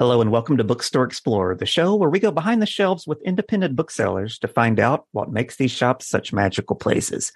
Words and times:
Hello 0.00 0.20
and 0.20 0.30
welcome 0.30 0.56
to 0.56 0.62
Bookstore 0.62 1.02
Explorer, 1.02 1.56
the 1.56 1.66
show 1.66 1.96
where 1.96 2.08
we 2.08 2.20
go 2.20 2.30
behind 2.30 2.62
the 2.62 2.66
shelves 2.66 3.04
with 3.04 3.20
independent 3.22 3.74
booksellers 3.74 4.38
to 4.38 4.46
find 4.46 4.78
out 4.78 5.08
what 5.10 5.32
makes 5.32 5.56
these 5.56 5.72
shops 5.72 6.06
such 6.06 6.32
magical 6.32 6.76
places. 6.76 7.32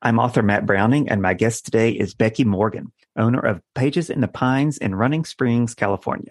I'm 0.00 0.18
author 0.18 0.42
Matt 0.42 0.64
Browning, 0.64 1.10
and 1.10 1.20
my 1.20 1.34
guest 1.34 1.66
today 1.66 1.90
is 1.90 2.14
Becky 2.14 2.42
Morgan, 2.42 2.90
owner 3.18 3.40
of 3.40 3.60
Pages 3.74 4.08
in 4.08 4.22
the 4.22 4.28
Pines 4.28 4.78
in 4.78 4.94
Running 4.94 5.26
Springs, 5.26 5.74
California. 5.74 6.30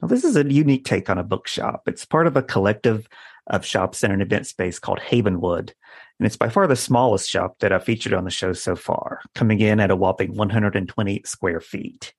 Now, 0.00 0.06
this 0.06 0.22
is 0.22 0.36
a 0.36 0.48
unique 0.48 0.84
take 0.84 1.10
on 1.10 1.18
a 1.18 1.24
bookshop. 1.24 1.82
It's 1.88 2.04
part 2.04 2.28
of 2.28 2.36
a 2.36 2.42
collective 2.42 3.08
of 3.48 3.66
shops 3.66 4.04
in 4.04 4.12
an 4.12 4.20
event 4.20 4.46
space 4.46 4.78
called 4.78 5.00
Havenwood. 5.00 5.72
And 6.20 6.26
it's 6.26 6.36
by 6.36 6.48
far 6.48 6.68
the 6.68 6.76
smallest 6.76 7.28
shop 7.28 7.56
that 7.58 7.72
I've 7.72 7.82
featured 7.82 8.14
on 8.14 8.22
the 8.22 8.30
show 8.30 8.52
so 8.52 8.76
far, 8.76 9.20
coming 9.34 9.58
in 9.58 9.80
at 9.80 9.90
a 9.90 9.96
whopping 9.96 10.36
120 10.36 11.22
square 11.24 11.60
feet. 11.60 12.14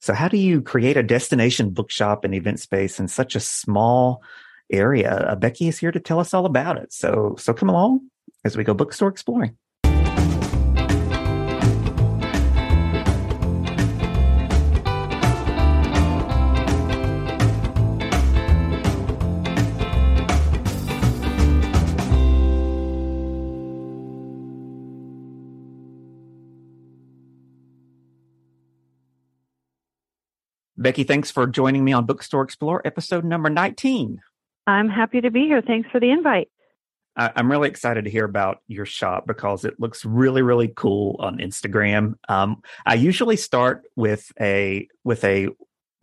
So, 0.00 0.14
how 0.14 0.28
do 0.28 0.36
you 0.36 0.62
create 0.62 0.96
a 0.96 1.02
destination 1.02 1.70
bookshop 1.70 2.24
and 2.24 2.34
event 2.34 2.60
space 2.60 2.98
in 2.98 3.08
such 3.08 3.36
a 3.36 3.40
small 3.40 4.22
area? 4.70 5.14
Uh, 5.28 5.36
Becky 5.36 5.68
is 5.68 5.78
here 5.78 5.92
to 5.92 6.00
tell 6.00 6.18
us 6.18 6.34
all 6.34 6.46
about 6.46 6.76
it. 6.78 6.92
So, 6.92 7.36
so 7.38 7.54
come 7.54 7.68
along 7.68 8.08
as 8.44 8.56
we 8.56 8.64
go 8.64 8.74
bookstore 8.74 9.08
exploring. 9.08 9.56
Becky, 30.82 31.04
thanks 31.04 31.30
for 31.30 31.46
joining 31.46 31.84
me 31.84 31.92
on 31.92 32.06
Bookstore 32.06 32.42
Explorer, 32.42 32.82
episode 32.84 33.24
number 33.24 33.48
19. 33.48 34.20
I'm 34.66 34.88
happy 34.88 35.20
to 35.20 35.30
be 35.30 35.42
here. 35.42 35.62
Thanks 35.62 35.88
for 35.90 36.00
the 36.00 36.10
invite. 36.10 36.48
I, 37.14 37.30
am 37.36 37.50
really 37.50 37.68
excited 37.68 38.04
to 38.04 38.10
hear 38.10 38.24
about 38.24 38.58
your 38.66 38.86
shop 38.86 39.26
because 39.26 39.64
it 39.64 39.78
looks 39.78 40.04
really, 40.04 40.42
really 40.42 40.72
cool 40.74 41.16
on 41.20 41.38
Instagram. 41.38 42.14
Um, 42.28 42.62
I 42.84 42.94
usually 42.94 43.36
start 43.36 43.84
with 43.94 44.32
a 44.40 44.88
with 45.04 45.22
a 45.22 45.48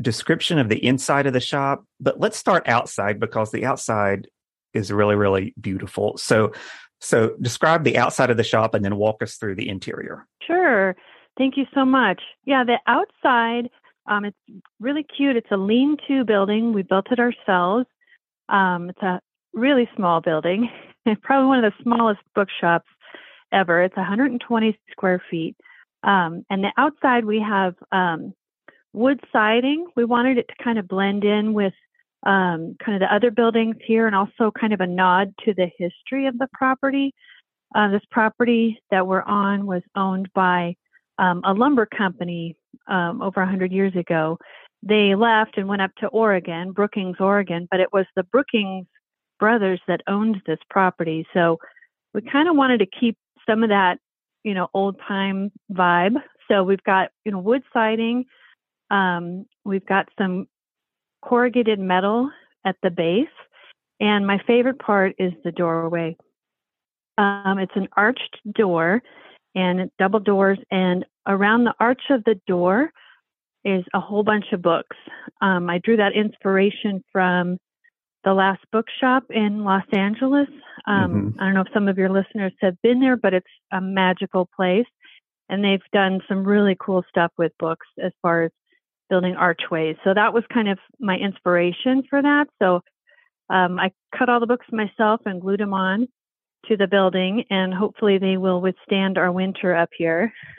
description 0.01 0.59
of 0.59 0.69
the 0.69 0.83
inside 0.85 1.25
of 1.25 1.33
the 1.33 1.41
shop, 1.41 1.83
but 1.99 2.19
let's 2.19 2.37
start 2.37 2.67
outside 2.69 3.19
because 3.19 3.51
the 3.51 3.65
outside 3.65 4.27
is 4.73 4.93
really, 4.93 5.15
really 5.15 5.53
beautiful. 5.59 6.15
So, 6.17 6.53
so 7.01 7.35
describe 7.41 7.83
the 7.83 7.97
outside 7.97 8.29
of 8.29 8.37
the 8.37 8.43
shop 8.43 8.75
and 8.75 8.85
then 8.85 8.95
walk 8.95 9.21
us 9.23 9.35
through 9.35 9.55
the 9.55 9.67
interior. 9.67 10.25
Sure. 10.45 10.95
Thank 11.37 11.57
you 11.57 11.65
so 11.73 11.85
much. 11.85 12.21
Yeah, 12.45 12.63
the 12.63 12.79
outside 12.85 13.69
um, 14.09 14.25
it's 14.25 14.37
really 14.79 15.03
cute. 15.03 15.35
It's 15.35 15.51
a 15.51 15.57
lean 15.57 15.95
to 16.07 16.25
building. 16.25 16.73
We 16.73 16.81
built 16.81 17.07
it 17.11 17.19
ourselves. 17.19 17.85
Um, 18.49 18.89
it's 18.89 19.01
a 19.01 19.21
really 19.53 19.87
small 19.95 20.19
building. 20.19 20.69
Probably 21.21 21.47
one 21.47 21.63
of 21.63 21.71
the 21.71 21.83
smallest 21.83 22.21
bookshops 22.35 22.87
ever. 23.53 23.83
It's 23.83 23.95
120 23.95 24.77
square 24.91 25.21
feet. 25.29 25.55
Um, 26.03 26.43
and 26.49 26.63
the 26.63 26.71
outside, 26.77 27.25
we 27.25 27.39
have 27.39 27.75
um, 27.91 28.33
wood 28.93 29.19
siding. 29.31 29.87
We 29.95 30.05
wanted 30.05 30.37
it 30.37 30.47
to 30.47 30.63
kind 30.63 30.79
of 30.79 30.87
blend 30.87 31.23
in 31.23 31.53
with 31.53 31.73
um, 32.25 32.75
kind 32.83 32.95
of 32.95 32.99
the 32.99 33.13
other 33.13 33.31
buildings 33.31 33.75
here 33.85 34.07
and 34.07 34.15
also 34.15 34.51
kind 34.59 34.73
of 34.73 34.81
a 34.81 34.87
nod 34.87 35.33
to 35.45 35.53
the 35.53 35.69
history 35.77 36.25
of 36.25 36.37
the 36.37 36.47
property. 36.53 37.13
Uh, 37.75 37.89
this 37.91 38.01
property 38.09 38.81
that 38.89 39.05
we're 39.05 39.21
on 39.21 39.67
was 39.67 39.83
owned 39.95 40.29
by 40.33 40.75
um, 41.19 41.41
a 41.45 41.53
lumber 41.53 41.85
company 41.85 42.55
um, 42.89 43.21
over 43.21 43.41
100 43.41 43.71
years 43.71 43.95
ago. 43.95 44.37
They 44.81 45.15
left 45.15 45.57
and 45.57 45.67
went 45.67 45.81
up 45.81 45.91
to 45.99 46.07
Oregon, 46.07 46.71
Brookings, 46.71 47.17
Oregon, 47.19 47.67
but 47.69 47.79
it 47.79 47.91
was 47.91 48.05
the 48.15 48.23
Brookings 48.23 48.87
brothers 49.39 49.79
that 49.87 50.01
owned 50.07 50.41
this 50.45 50.59
property. 50.69 51.25
So 51.33 51.57
we 52.13 52.21
kind 52.21 52.49
of 52.49 52.55
wanted 52.55 52.79
to 52.79 52.85
keep 52.85 53.17
some 53.47 53.63
of 53.63 53.69
that, 53.69 53.97
you 54.43 54.53
know, 54.53 54.67
old 54.73 54.97
time 55.07 55.51
vibe. 55.71 56.15
So 56.49 56.63
we've 56.63 56.83
got, 56.83 57.09
you 57.25 57.31
know, 57.31 57.39
wood 57.39 57.63
siding. 57.73 58.25
Um, 58.89 59.45
we've 59.65 59.85
got 59.85 60.09
some 60.17 60.47
corrugated 61.21 61.79
metal 61.79 62.29
at 62.65 62.75
the 62.83 62.89
base. 62.89 63.27
And 63.99 64.25
my 64.25 64.39
favorite 64.47 64.79
part 64.79 65.15
is 65.19 65.33
the 65.43 65.51
doorway. 65.51 66.15
Um, 67.17 67.59
it's 67.59 67.75
an 67.75 67.89
arched 67.97 68.37
door 68.53 69.01
and 69.55 69.91
double 69.99 70.21
doors. 70.21 70.57
And 70.71 71.05
around 71.29 71.63
the 71.63 71.73
arch 71.79 72.01
of 72.09 72.23
the 72.25 72.39
door 72.47 72.91
is 73.63 73.83
a 73.93 73.99
whole 73.99 74.23
bunch 74.23 74.45
of 74.51 74.61
books. 74.61 74.97
Um, 75.41 75.69
I 75.69 75.77
drew 75.77 75.97
that 75.97 76.13
inspiration 76.13 77.03
from 77.11 77.57
the 78.23 78.33
last 78.33 78.61
bookshop 78.71 79.23
in 79.29 79.63
Los 79.63 79.85
Angeles. 79.93 80.49
Um, 80.87 81.33
mm-hmm. 81.33 81.41
I 81.41 81.45
don't 81.45 81.53
know 81.53 81.61
if 81.61 81.73
some 81.73 81.87
of 81.87 81.97
your 81.97 82.09
listeners 82.09 82.53
have 82.61 82.75
been 82.81 82.99
there, 82.99 83.15
but 83.15 83.33
it's 83.33 83.47
a 83.71 83.79
magical 83.79 84.49
place. 84.55 84.87
And 85.49 85.63
they've 85.63 85.79
done 85.93 86.21
some 86.27 86.43
really 86.43 86.75
cool 86.79 87.03
stuff 87.09 87.31
with 87.37 87.51
books 87.59 87.87
as 88.03 88.11
far 88.21 88.43
as 88.43 88.51
building 89.09 89.35
archways. 89.35 89.95
So 90.03 90.13
that 90.13 90.33
was 90.33 90.43
kind 90.53 90.69
of 90.69 90.77
my 90.99 91.15
inspiration 91.15 92.03
for 92.09 92.21
that. 92.21 92.47
So 92.59 92.81
um, 93.49 93.79
I 93.79 93.91
cut 94.17 94.29
all 94.29 94.39
the 94.39 94.45
books 94.45 94.67
myself 94.71 95.21
and 95.25 95.41
glued 95.41 95.59
them 95.59 95.73
on 95.73 96.07
to 96.67 96.77
the 96.77 96.87
building, 96.87 97.45
and 97.49 97.73
hopefully 97.73 98.17
they 98.17 98.37
will 98.37 98.61
withstand 98.61 99.17
our 99.17 99.31
winter 99.31 99.75
up 99.75 99.89
here. 99.97 100.33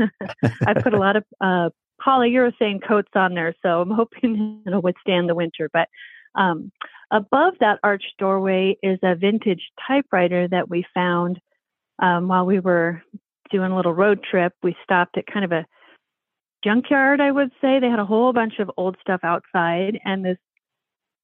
I've 0.66 0.83
put 0.83 0.94
a 0.94 0.99
lot 0.99 1.16
of 1.16 1.25
uh, 1.41 1.71
polyurethane 2.05 2.87
coats 2.87 3.11
on 3.15 3.34
there, 3.34 3.55
so 3.62 3.81
I'm 3.81 3.91
hoping 3.91 4.62
it'll 4.66 4.83
withstand 4.83 5.28
the 5.28 5.34
winter. 5.34 5.69
But 5.72 5.88
um, 6.34 6.72
above 7.11 7.55
that 7.61 7.78
arched 7.83 8.15
doorway 8.19 8.77
is 8.83 8.99
a 9.03 9.15
vintage 9.15 9.62
typewriter 9.87 10.49
that 10.49 10.69
we 10.69 10.84
found 10.94 11.38
um, 12.00 12.28
while 12.28 12.47
we 12.47 12.61
were 12.61 13.03
doing 13.50 13.72
a 13.72 13.77
little 13.77 13.94
road 13.94 14.25
trip. 14.28 14.53
We 14.62 14.77
stopped 14.82 15.19
at 15.19 15.27
kind 15.27 15.44
of 15.44 15.53
a 15.53 15.67
junkyard, 16.65 17.21
I 17.21 17.31
would 17.31 17.50
say. 17.61 17.78
They 17.78 17.88
had 17.88 17.99
a 17.99 18.06
whole 18.06 18.32
bunch 18.32 18.55
of 18.59 18.71
old 18.77 18.97
stuff 19.00 19.21
outside, 19.22 19.99
and 20.05 20.25
this 20.25 20.38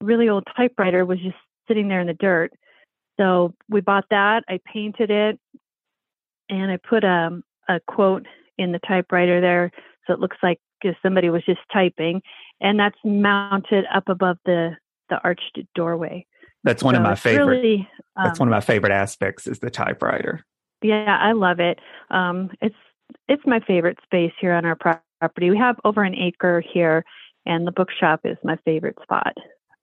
really 0.01 0.29
old 0.29 0.45
typewriter 0.55 1.05
was 1.05 1.19
just 1.19 1.37
sitting 1.67 1.87
there 1.87 2.01
in 2.01 2.07
the 2.07 2.13
dirt. 2.13 2.51
So 3.17 3.53
we 3.69 3.81
bought 3.81 4.05
that. 4.11 4.43
I 4.47 4.59
painted 4.71 5.09
it, 5.09 5.39
and 6.49 6.71
I 6.71 6.77
put 6.77 7.03
a, 7.03 7.07
um, 7.07 7.43
a 7.67 7.79
quote 7.87 8.25
in 8.57 8.71
the 8.71 8.79
typewriter 8.79 9.41
there, 9.41 9.71
so 10.05 10.13
it 10.13 10.19
looks 10.19 10.37
like 10.41 10.59
somebody 11.01 11.29
was 11.29 11.43
just 11.45 11.59
typing, 11.73 12.21
and 12.61 12.79
that's 12.79 12.97
mounted 13.03 13.85
up 13.93 14.07
above 14.07 14.37
the 14.45 14.71
the 15.09 15.19
arched 15.23 15.59
doorway. 15.73 16.25
That's 16.63 16.83
one 16.83 16.95
so 16.95 16.99
of 16.99 17.03
my 17.03 17.15
favorite. 17.15 17.61
Really, 17.61 17.89
um, 18.15 18.23
that's 18.25 18.39
one 18.39 18.47
of 18.47 18.51
my 18.51 18.61
favorite 18.61 18.91
aspects 18.91 19.47
is 19.47 19.59
the 19.59 19.69
typewriter. 19.69 20.45
Yeah, 20.81 21.17
I 21.19 21.31
love 21.31 21.59
it. 21.59 21.79
Um, 22.09 22.51
it's 22.61 22.75
it's 23.27 23.43
my 23.45 23.59
favorite 23.61 23.97
space 24.03 24.33
here 24.39 24.53
on 24.53 24.65
our 24.65 24.75
property. 24.75 25.49
We 25.49 25.57
have 25.57 25.77
over 25.83 26.03
an 26.03 26.15
acre 26.15 26.61
here, 26.73 27.03
and 27.45 27.65
the 27.65 27.71
bookshop 27.71 28.21
is 28.23 28.37
my 28.43 28.57
favorite 28.65 28.97
spot. 29.01 29.33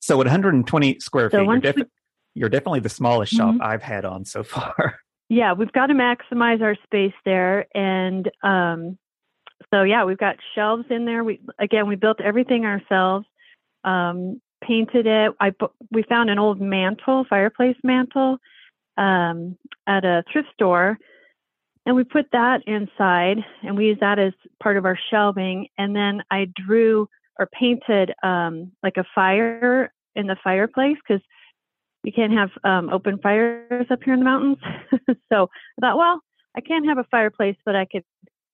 So 0.00 0.20
at 0.20 0.26
120 0.26 1.00
square 1.00 1.30
so 1.30 1.38
feet, 1.38 1.46
you're, 1.46 1.58
defi- 1.60 1.90
you're 2.34 2.48
definitely 2.48 2.80
the 2.80 2.88
smallest 2.88 3.34
mm-hmm. 3.34 3.58
shop 3.58 3.66
I've 3.66 3.82
had 3.82 4.04
on 4.04 4.24
so 4.24 4.42
far. 4.42 5.00
Yeah, 5.30 5.54
we've 5.54 5.72
got 5.72 5.86
to 5.86 5.94
maximize 5.94 6.60
our 6.60 6.76
space 6.84 7.14
there, 7.24 7.66
and 7.74 8.30
um, 8.42 8.98
so 9.72 9.82
yeah, 9.82 10.04
we've 10.04 10.18
got 10.18 10.36
shelves 10.54 10.84
in 10.90 11.06
there. 11.06 11.24
We 11.24 11.40
again, 11.58 11.88
we 11.88 11.96
built 11.96 12.20
everything 12.20 12.66
ourselves, 12.66 13.24
um, 13.84 14.42
painted 14.62 15.06
it. 15.06 15.32
I 15.40 15.52
we 15.90 16.02
found 16.02 16.28
an 16.28 16.38
old 16.38 16.60
mantle, 16.60 17.24
fireplace 17.28 17.78
mantle, 17.82 18.36
um, 18.98 19.56
at 19.86 20.04
a 20.04 20.24
thrift 20.30 20.48
store, 20.52 20.98
and 21.86 21.96
we 21.96 22.04
put 22.04 22.26
that 22.32 22.60
inside, 22.66 23.38
and 23.62 23.78
we 23.78 23.86
use 23.86 23.98
that 24.00 24.18
as 24.18 24.34
part 24.62 24.76
of 24.76 24.84
our 24.84 24.98
shelving. 25.10 25.68
And 25.78 25.96
then 25.96 26.22
I 26.30 26.48
drew 26.54 27.08
or 27.38 27.46
painted 27.46 28.12
um, 28.22 28.72
like 28.82 28.98
a 28.98 29.04
fire 29.14 29.92
in 30.14 30.26
the 30.26 30.36
fireplace 30.44 30.96
because 31.06 31.22
you 32.04 32.12
can't 32.12 32.32
have 32.32 32.50
um, 32.62 32.90
open 32.90 33.18
fires 33.18 33.86
up 33.90 34.00
here 34.04 34.12
in 34.12 34.20
the 34.20 34.24
mountains. 34.24 34.58
so 35.32 35.48
I 35.78 35.80
thought, 35.80 35.96
well, 35.96 36.20
I 36.54 36.60
can't 36.60 36.86
have 36.86 36.98
a 36.98 37.06
fireplace, 37.10 37.56
but 37.64 37.74
I 37.74 37.86
could 37.86 38.04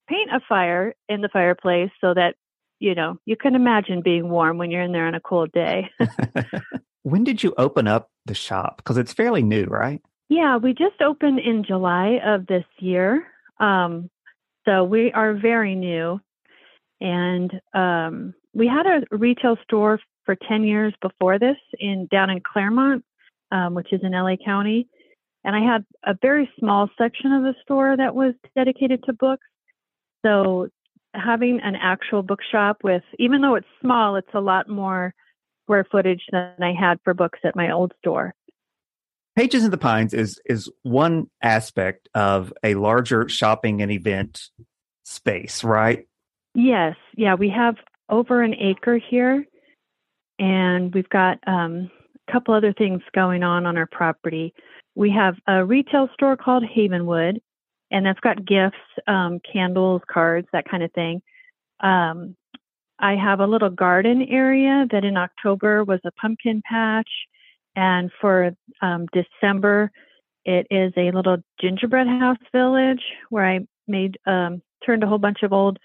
paint 0.08 0.30
a 0.32 0.40
fire 0.48 0.94
in 1.08 1.20
the 1.20 1.28
fireplace 1.28 1.90
so 2.00 2.14
that 2.14 2.36
you 2.78 2.94
know 2.94 3.18
you 3.26 3.36
can 3.36 3.54
imagine 3.54 4.02
being 4.02 4.30
warm 4.30 4.56
when 4.56 4.70
you're 4.70 4.82
in 4.82 4.92
there 4.92 5.06
on 5.06 5.14
a 5.14 5.20
cold 5.20 5.52
day. 5.52 5.90
when 7.02 7.24
did 7.24 7.42
you 7.42 7.52
open 7.58 7.86
up 7.86 8.08
the 8.24 8.34
shop? 8.34 8.78
Because 8.78 8.96
it's 8.96 9.12
fairly 9.12 9.42
new, 9.42 9.64
right? 9.64 10.00
Yeah, 10.28 10.56
we 10.56 10.72
just 10.72 11.00
opened 11.02 11.40
in 11.40 11.64
July 11.64 12.20
of 12.24 12.46
this 12.46 12.64
year. 12.78 13.26
Um, 13.58 14.08
so 14.64 14.84
we 14.84 15.10
are 15.12 15.34
very 15.34 15.74
new, 15.74 16.20
and 17.00 17.50
um, 17.74 18.32
we 18.54 18.68
had 18.68 18.86
a 18.86 19.02
retail 19.10 19.56
store 19.64 19.98
for 20.24 20.36
10 20.48 20.64
years 20.64 20.94
before 21.02 21.38
this 21.38 21.56
in 21.78 22.06
down 22.10 22.30
in 22.30 22.40
Claremont 22.40 23.04
um, 23.50 23.74
which 23.74 23.92
is 23.92 24.00
in 24.02 24.12
LA 24.12 24.36
County. 24.44 24.88
And 25.44 25.56
I 25.56 25.60
had 25.60 25.84
a 26.04 26.14
very 26.20 26.50
small 26.58 26.88
section 26.98 27.32
of 27.32 27.42
the 27.42 27.54
store 27.62 27.96
that 27.96 28.14
was 28.14 28.34
dedicated 28.54 29.02
to 29.04 29.12
books. 29.12 29.46
So 30.24 30.68
having 31.14 31.60
an 31.62 31.76
actual 31.76 32.22
bookshop 32.22 32.78
with, 32.84 33.02
even 33.18 33.40
though 33.40 33.54
it's 33.54 33.66
small, 33.80 34.16
it's 34.16 34.34
a 34.34 34.40
lot 34.40 34.68
more 34.68 35.14
square 35.64 35.86
footage 35.90 36.22
than 36.30 36.52
I 36.60 36.72
had 36.78 36.98
for 37.04 37.14
books 37.14 37.38
at 37.44 37.56
my 37.56 37.70
old 37.70 37.92
store. 37.98 38.34
Pages 39.36 39.64
in 39.64 39.70
the 39.70 39.78
Pines 39.78 40.12
is 40.12 40.40
is 40.44 40.68
one 40.82 41.30
aspect 41.40 42.08
of 42.14 42.52
a 42.64 42.74
larger 42.74 43.28
shopping 43.28 43.80
and 43.80 43.90
event 43.90 44.48
space, 45.04 45.62
right? 45.62 46.06
Yes, 46.54 46.96
yeah, 47.16 47.34
we 47.34 47.48
have 47.48 47.76
over 48.08 48.42
an 48.42 48.54
acre 48.54 48.98
here, 48.98 49.46
and 50.40 50.92
we've 50.92 51.08
got 51.08 51.38
um, 51.46 51.90
couple 52.30 52.54
other 52.54 52.72
things 52.72 53.02
going 53.14 53.42
on 53.42 53.66
on 53.66 53.76
our 53.76 53.86
property. 53.86 54.54
We 54.94 55.10
have 55.10 55.36
a 55.46 55.64
retail 55.64 56.08
store 56.14 56.36
called 56.36 56.64
Havenwood, 56.64 57.38
and 57.90 58.06
that's 58.06 58.20
got 58.20 58.44
gifts, 58.44 58.76
um, 59.06 59.40
candles, 59.50 60.02
cards, 60.10 60.48
that 60.52 60.68
kind 60.68 60.82
of 60.82 60.92
thing. 60.92 61.22
Um, 61.80 62.36
I 62.98 63.16
have 63.16 63.40
a 63.40 63.46
little 63.46 63.70
garden 63.70 64.26
area 64.28 64.86
that 64.90 65.04
in 65.04 65.16
October 65.16 65.84
was 65.84 66.00
a 66.04 66.12
pumpkin 66.12 66.62
patch, 66.68 67.08
and 67.76 68.10
for 68.20 68.50
um, 68.82 69.06
December, 69.12 69.90
it 70.44 70.66
is 70.70 70.92
a 70.96 71.10
little 71.10 71.38
gingerbread 71.60 72.06
house 72.06 72.38
village 72.52 73.02
where 73.28 73.46
I 73.46 73.60
made 73.86 74.18
um, 74.26 74.62
turned 74.84 75.02
a 75.02 75.06
whole 75.06 75.18
bunch 75.18 75.42
of 75.42 75.52
old 75.52 75.78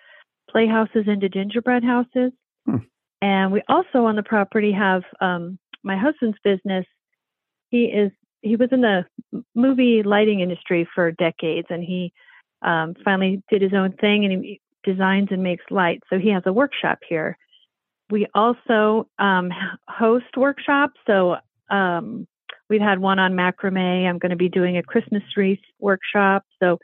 playhouses 0.50 1.06
into 1.08 1.30
gingerbread 1.30 1.84
houses. 1.84 2.32
Hmm. 2.66 2.78
And 3.22 3.52
we 3.52 3.62
also 3.68 4.06
on 4.06 4.16
the 4.16 4.24
property 4.24 4.72
have 4.72 5.04
um, 5.20 5.58
my 5.86 5.96
husband's 5.96 6.38
business. 6.44 6.86
He 7.70 7.86
is 7.86 8.12
he 8.42 8.56
was 8.56 8.70
in 8.72 8.82
the 8.82 9.06
movie 9.56 10.04
lighting 10.04 10.42
industry 10.42 10.88
for 10.94 11.12
decades, 11.12 11.68
and 11.70 11.84
he 11.84 12.12
um, 12.62 12.96
finally 13.06 13.42
did 13.50 13.62
his 13.62 13.74
own 13.74 13.94
thing, 13.94 14.26
and 14.26 14.44
he 14.44 14.60
designs 14.84 15.30
and 15.32 15.42
makes 15.42 15.64
lights. 15.72 16.04
So 16.10 16.20
he 16.20 16.30
has 16.30 16.44
a 16.46 16.54
workshop 16.54 17.00
here. 17.08 17.38
We 18.10 18.28
also 18.36 19.08
um, 19.18 19.52
host 19.88 20.38
workshops. 20.38 21.00
So 21.08 21.38
um, 21.72 22.28
we've 22.70 22.82
had 22.82 23.00
one 23.00 23.18
on 23.18 23.34
macrame. 23.34 24.08
I'm 24.08 24.20
going 24.20 24.30
to 24.30 24.36
be 24.36 24.50
doing 24.50 24.78
a 24.78 24.84
Christmas 24.84 25.24
wreath 25.36 25.60
workshop. 25.80 26.44
So 26.62 26.78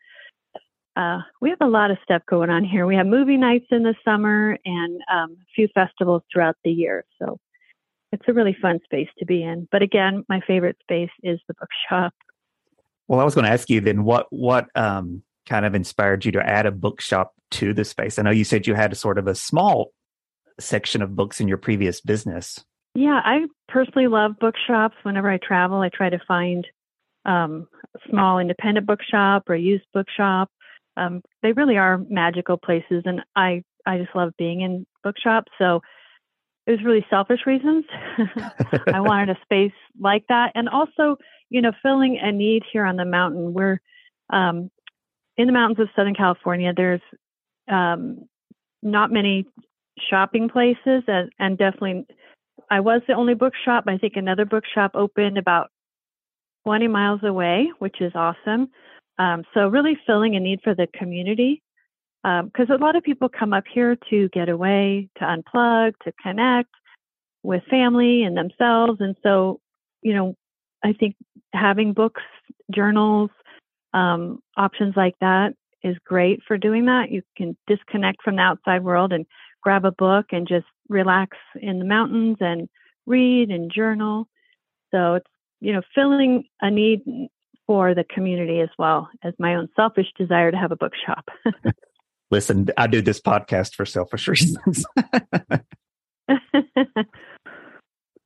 uh, 0.95 1.19
we 1.41 1.49
have 1.49 1.61
a 1.61 1.67
lot 1.67 1.91
of 1.91 1.97
stuff 2.03 2.23
going 2.27 2.49
on 2.49 2.63
here. 2.63 2.87
We 2.87 2.95
have 2.95 3.05
movie 3.05 3.37
nights 3.37 3.67
in 3.71 3.83
the 3.83 3.95
summer 4.03 4.57
and 4.65 5.01
um, 5.11 5.37
a 5.39 5.45
few 5.55 5.67
festivals 5.73 6.23
throughout 6.31 6.57
the 6.63 6.71
year. 6.71 7.05
So 7.19 7.39
it's 8.11 8.23
a 8.27 8.33
really 8.33 8.55
fun 8.61 8.79
space 8.83 9.09
to 9.19 9.25
be 9.25 9.43
in. 9.43 9.67
But 9.71 9.81
again, 9.81 10.23
my 10.27 10.41
favorite 10.45 10.77
space 10.81 11.11
is 11.23 11.39
the 11.47 11.53
bookshop. 11.53 12.13
Well, 13.07 13.19
I 13.19 13.23
was 13.23 13.35
going 13.35 13.45
to 13.45 13.51
ask 13.51 13.69
you 13.69 13.81
then 13.81 14.03
what 14.03 14.27
what 14.29 14.67
um, 14.75 15.23
kind 15.47 15.65
of 15.65 15.75
inspired 15.75 16.25
you 16.25 16.31
to 16.33 16.45
add 16.45 16.65
a 16.65 16.71
bookshop 16.71 17.33
to 17.51 17.73
the 17.73 17.85
space? 17.85 18.17
I 18.17 18.23
know 18.23 18.31
you 18.31 18.43
said 18.43 18.67
you 18.67 18.73
had 18.73 18.91
a 18.91 18.95
sort 18.95 19.17
of 19.17 19.27
a 19.27 19.35
small 19.35 19.91
section 20.59 21.01
of 21.01 21.15
books 21.15 21.39
in 21.39 21.47
your 21.47 21.57
previous 21.57 22.01
business. 22.01 22.63
Yeah, 22.93 23.21
I 23.23 23.45
personally 23.67 24.07
love 24.07 24.33
bookshops. 24.39 24.95
Whenever 25.03 25.29
I 25.29 25.37
travel, 25.37 25.81
I 25.81 25.89
try 25.89 26.09
to 26.09 26.19
find 26.27 26.67
um, 27.25 27.67
a 27.95 28.09
small 28.09 28.39
independent 28.39 28.85
bookshop 28.85 29.49
or 29.49 29.55
a 29.55 29.59
used 29.59 29.85
bookshop. 29.93 30.49
Um, 30.97 31.21
they 31.41 31.53
really 31.53 31.77
are 31.77 32.01
magical 32.09 32.57
places, 32.57 33.03
and 33.05 33.21
I 33.35 33.63
I 33.85 33.97
just 33.97 34.15
love 34.15 34.33
being 34.37 34.61
in 34.61 34.85
bookshops. 35.03 35.51
So 35.57 35.81
it 36.67 36.71
was 36.71 36.83
really 36.83 37.05
selfish 37.09 37.41
reasons. 37.45 37.85
I 38.93 38.99
wanted 38.99 39.35
a 39.35 39.39
space 39.43 39.73
like 39.99 40.25
that, 40.29 40.51
and 40.55 40.69
also 40.69 41.17
you 41.49 41.61
know 41.61 41.71
filling 41.81 42.19
a 42.21 42.31
need 42.31 42.63
here 42.71 42.85
on 42.85 42.97
the 42.97 43.05
mountain. 43.05 43.53
We're 43.53 43.79
um, 44.31 44.69
in 45.37 45.47
the 45.47 45.53
mountains 45.53 45.79
of 45.79 45.89
Southern 45.95 46.15
California. 46.15 46.73
There's 46.75 47.01
um, 47.69 48.27
not 48.83 49.11
many 49.11 49.45
shopping 50.09 50.49
places, 50.49 51.03
and, 51.07 51.31
and 51.39 51.57
definitely 51.57 52.05
I 52.69 52.79
was 52.79 53.01
the 53.07 53.13
only 53.13 53.33
bookshop. 53.33 53.85
I 53.87 53.97
think 53.97 54.13
another 54.15 54.45
bookshop 54.45 54.91
opened 54.93 55.37
about 55.37 55.69
20 56.65 56.87
miles 56.87 57.21
away, 57.23 57.71
which 57.79 58.01
is 58.01 58.13
awesome. 58.15 58.69
Um, 59.17 59.43
so 59.53 59.67
really 59.67 59.97
filling 60.07 60.35
a 60.35 60.39
need 60.39 60.59
for 60.63 60.73
the 60.73 60.87
community 60.93 61.61
because 62.23 62.69
um, 62.69 62.75
a 62.75 62.83
lot 62.83 62.95
of 62.95 63.03
people 63.03 63.29
come 63.29 63.53
up 63.53 63.63
here 63.71 63.97
to 64.09 64.29
get 64.29 64.49
away, 64.49 65.09
to 65.17 65.23
unplug, 65.23 65.93
to 66.03 66.13
connect 66.21 66.69
with 67.43 67.63
family 67.69 68.23
and 68.23 68.37
themselves. 68.37 69.01
And 69.01 69.15
so, 69.23 69.59
you 70.01 70.13
know, 70.13 70.35
I 70.83 70.93
think 70.93 71.15
having 71.53 71.93
books, 71.93 72.21
journals, 72.73 73.31
um, 73.93 74.39
options 74.55 74.95
like 74.95 75.15
that 75.21 75.53
is 75.83 75.97
great 76.05 76.41
for 76.47 76.57
doing 76.57 76.85
that. 76.85 77.11
You 77.11 77.23
can 77.35 77.57
disconnect 77.67 78.21
from 78.23 78.35
the 78.35 78.43
outside 78.43 78.83
world 78.83 79.11
and 79.11 79.25
grab 79.63 79.85
a 79.85 79.91
book 79.91 80.27
and 80.31 80.47
just 80.47 80.65
relax 80.89 81.37
in 81.59 81.79
the 81.79 81.85
mountains 81.85 82.37
and 82.39 82.69
read 83.05 83.49
and 83.49 83.71
journal. 83.73 84.27
So 84.91 85.15
it's, 85.15 85.27
you 85.59 85.73
know, 85.73 85.81
filling 85.95 86.43
a 86.61 86.69
need 86.69 87.01
for 87.67 87.93
the 87.93 88.03
community 88.03 88.59
as 88.59 88.69
well 88.77 89.09
as 89.23 89.33
my 89.39 89.55
own 89.55 89.69
selfish 89.75 90.07
desire 90.17 90.51
to 90.51 90.57
have 90.57 90.71
a 90.71 90.75
bookshop. 90.75 91.29
Listen, 92.31 92.67
I 92.77 92.87
do 92.87 93.01
this 93.01 93.19
podcast 93.19 93.75
for 93.75 93.85
selfish 93.85 94.27
reasons. 94.27 94.85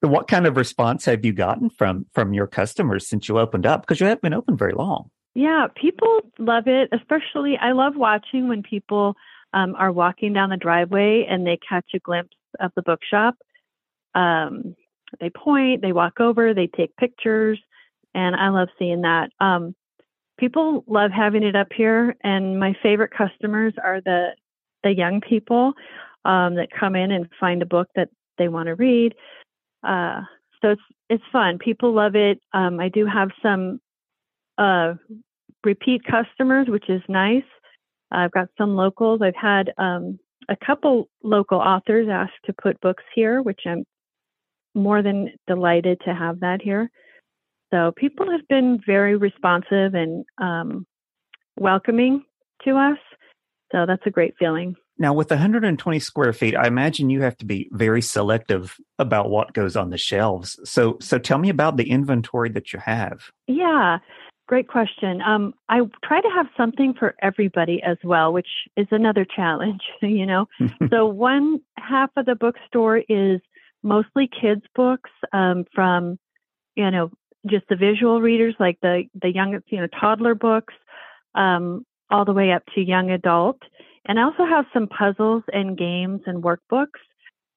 what 0.02 0.28
kind 0.28 0.46
of 0.46 0.58
response 0.58 1.06
have 1.06 1.26
you 1.26 1.34
gotten 1.34 1.70
from 1.70 2.06
from 2.14 2.34
your 2.34 2.48
customers 2.48 3.08
since 3.08 3.28
you 3.28 3.40
opened 3.40 3.66
up? 3.66 3.82
Because 3.82 4.00
you 4.00 4.06
haven't 4.06 4.22
been 4.22 4.34
open 4.34 4.58
very 4.58 4.74
long. 4.74 5.10
Yeah, 5.34 5.68
people 5.76 6.22
love 6.40 6.68
it. 6.68 6.90
Especially, 6.92 7.58
I 7.58 7.74
love 7.74 7.96
watching 7.96 8.48
when 8.48 8.64
people 8.64 9.16
um, 9.54 9.76
are 9.76 9.92
walking 9.92 10.34
down 10.34 10.50
the 10.50 10.58
driveway 10.58 11.26
and 11.30 11.46
they 11.46 11.58
catch 11.68 11.88
a 11.94 12.00
glimpse 12.00 12.38
of 12.60 12.72
the 12.76 12.82
bookshop. 12.82 13.36
Um, 14.14 14.76
they 15.20 15.30
point, 15.30 15.82
they 15.82 15.92
walk 15.92 16.20
over, 16.20 16.54
they 16.54 16.68
take 16.68 16.96
pictures, 16.96 17.60
and 18.14 18.36
I 18.36 18.50
love 18.50 18.70
seeing 18.80 19.02
that. 19.02 19.30
Um, 19.40 19.76
people 20.38 20.84
love 20.88 21.12
having 21.12 21.44
it 21.44 21.56
up 21.56 21.68
here, 21.76 22.16
and 22.24 22.60
my 22.60 22.76
favorite 22.82 23.12
customers 23.12 23.74
are 23.84 24.02
the 24.02 24.30
the 24.84 24.94
young 24.94 25.20
people 25.22 25.74
um, 26.26 26.56
that 26.56 26.70
come 26.78 26.96
in 26.96 27.12
and 27.12 27.28
find 27.40 27.62
a 27.62 27.66
book 27.66 27.88
that 27.96 28.10
they 28.38 28.48
want 28.48 28.68
to 28.68 28.76
read. 28.76 29.16
Uh, 29.84 30.22
so 30.62 30.72
it's 30.72 30.82
it's 31.10 31.24
fun. 31.32 31.58
People 31.60 31.94
love 31.94 32.16
it. 32.16 32.40
Um, 32.54 32.80
I 32.80 32.90
do 32.90 33.06
have 33.06 33.30
some 33.42 33.80
uh, 34.58 34.94
repeat 35.64 36.02
customers, 36.06 36.68
which 36.68 36.90
is 36.90 37.02
nice. 37.08 37.44
I've 38.12 38.32
got 38.32 38.50
some 38.58 38.76
locals. 38.76 39.22
I've 39.22 39.36
had 39.36 39.74
um, 39.78 40.20
a 40.50 40.56
couple 40.56 41.10
local 41.24 41.60
authors 41.60 42.08
ask 42.10 42.32
to 42.46 42.54
put 42.54 42.80
books 42.82 43.04
here, 43.14 43.42
which 43.42 43.62
I'm 43.66 43.84
more 44.74 45.02
than 45.02 45.32
delighted 45.48 46.00
to 46.06 46.14
have 46.14 46.40
that 46.42 46.62
here. 46.62 46.90
So 47.74 47.92
people 47.96 48.30
have 48.32 48.48
been 48.48 48.80
very 48.86 49.16
responsive 49.16 49.94
and 49.96 50.26
um, 50.38 50.86
welcoming 51.58 52.24
to 52.64 52.72
us. 52.78 52.98
So 53.72 53.86
that's 53.86 54.06
a 54.06 54.12
great 54.12 54.36
feeling. 54.38 54.76
Now, 54.98 55.14
with 55.14 55.30
120 55.30 56.00
square 56.00 56.32
feet, 56.32 56.56
I 56.56 56.68
imagine 56.68 57.10
you 57.10 57.22
have 57.22 57.36
to 57.38 57.46
be 57.46 57.70
very 57.74 58.02
selective 58.02 58.78
about 58.98 59.30
what 59.30 59.54
goes 59.54 59.76
on 59.76 59.90
the 59.90 59.98
shelves. 59.98 60.58
So, 60.64 60.98
so 61.02 61.18
tell 61.18 61.38
me 61.38 61.50
about 61.50 61.76
the 61.76 61.90
inventory 61.90 62.50
that 62.52 62.72
you 62.72 62.80
have. 62.80 63.30
Yeah, 63.48 64.00
Great 64.48 64.68
question. 64.68 65.22
Um, 65.22 65.54
I 65.70 65.80
try 66.04 66.22
to 66.22 66.30
have 66.36 66.46
something 66.56 66.94
for 66.94 67.16
everybody 67.22 67.82
as 67.82 67.98
well, 68.04 68.32
which 68.32 68.48
is 68.78 68.86
another 68.92 69.26
challenge, 69.26 69.82
you 70.02 70.26
know. 70.26 70.48
so 70.90 71.06
one 71.08 71.62
half 71.78 72.12
of 72.16 72.26
the 72.26 72.36
bookstore 72.36 73.02
is 73.10 73.42
mostly 73.82 74.30
kids 74.30 74.62
books 74.76 75.10
um, 75.34 75.66
from, 75.74 76.20
you 76.76 76.92
know, 76.92 77.10
just 77.48 77.66
the 77.70 77.76
visual 77.76 78.22
readers, 78.22 78.56
like 78.60 78.78
the 78.82 79.04
the 79.22 79.32
young, 79.32 79.60
you 79.68 79.80
know, 79.80 79.88
toddler 80.00 80.36
books, 80.36 80.74
um, 81.36 81.86
all 82.10 82.26
the 82.26 82.34
way 82.34 82.52
up 82.52 82.64
to 82.74 82.82
young 82.82 83.12
adult. 83.12 83.60
And 84.08 84.20
I 84.20 84.24
also 84.24 84.46
have 84.46 84.66
some 84.74 84.88
puzzles 84.88 85.44
and 85.52 85.78
games 85.78 86.22
and 86.26 86.44
workbooks. 86.44 87.02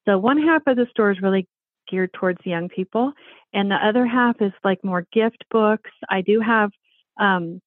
So 0.07 0.19
one 0.19 0.41
half 0.43 0.63
of 0.67 0.77
the 0.77 0.87
store 0.91 1.11
is 1.11 1.21
really 1.21 1.47
geared 1.91 2.13
towards 2.15 2.39
young 2.45 2.69
people. 2.69 3.13
And 3.53 3.71
the 3.71 3.77
other 3.77 4.07
half 4.07 4.37
is 4.41 4.53
like 4.65 4.83
more 4.83 5.07
gift 5.13 5.45
books. 5.51 5.91
I 6.09 6.23
do 6.23 6.41
have 6.41 6.71
um, 7.21 7.61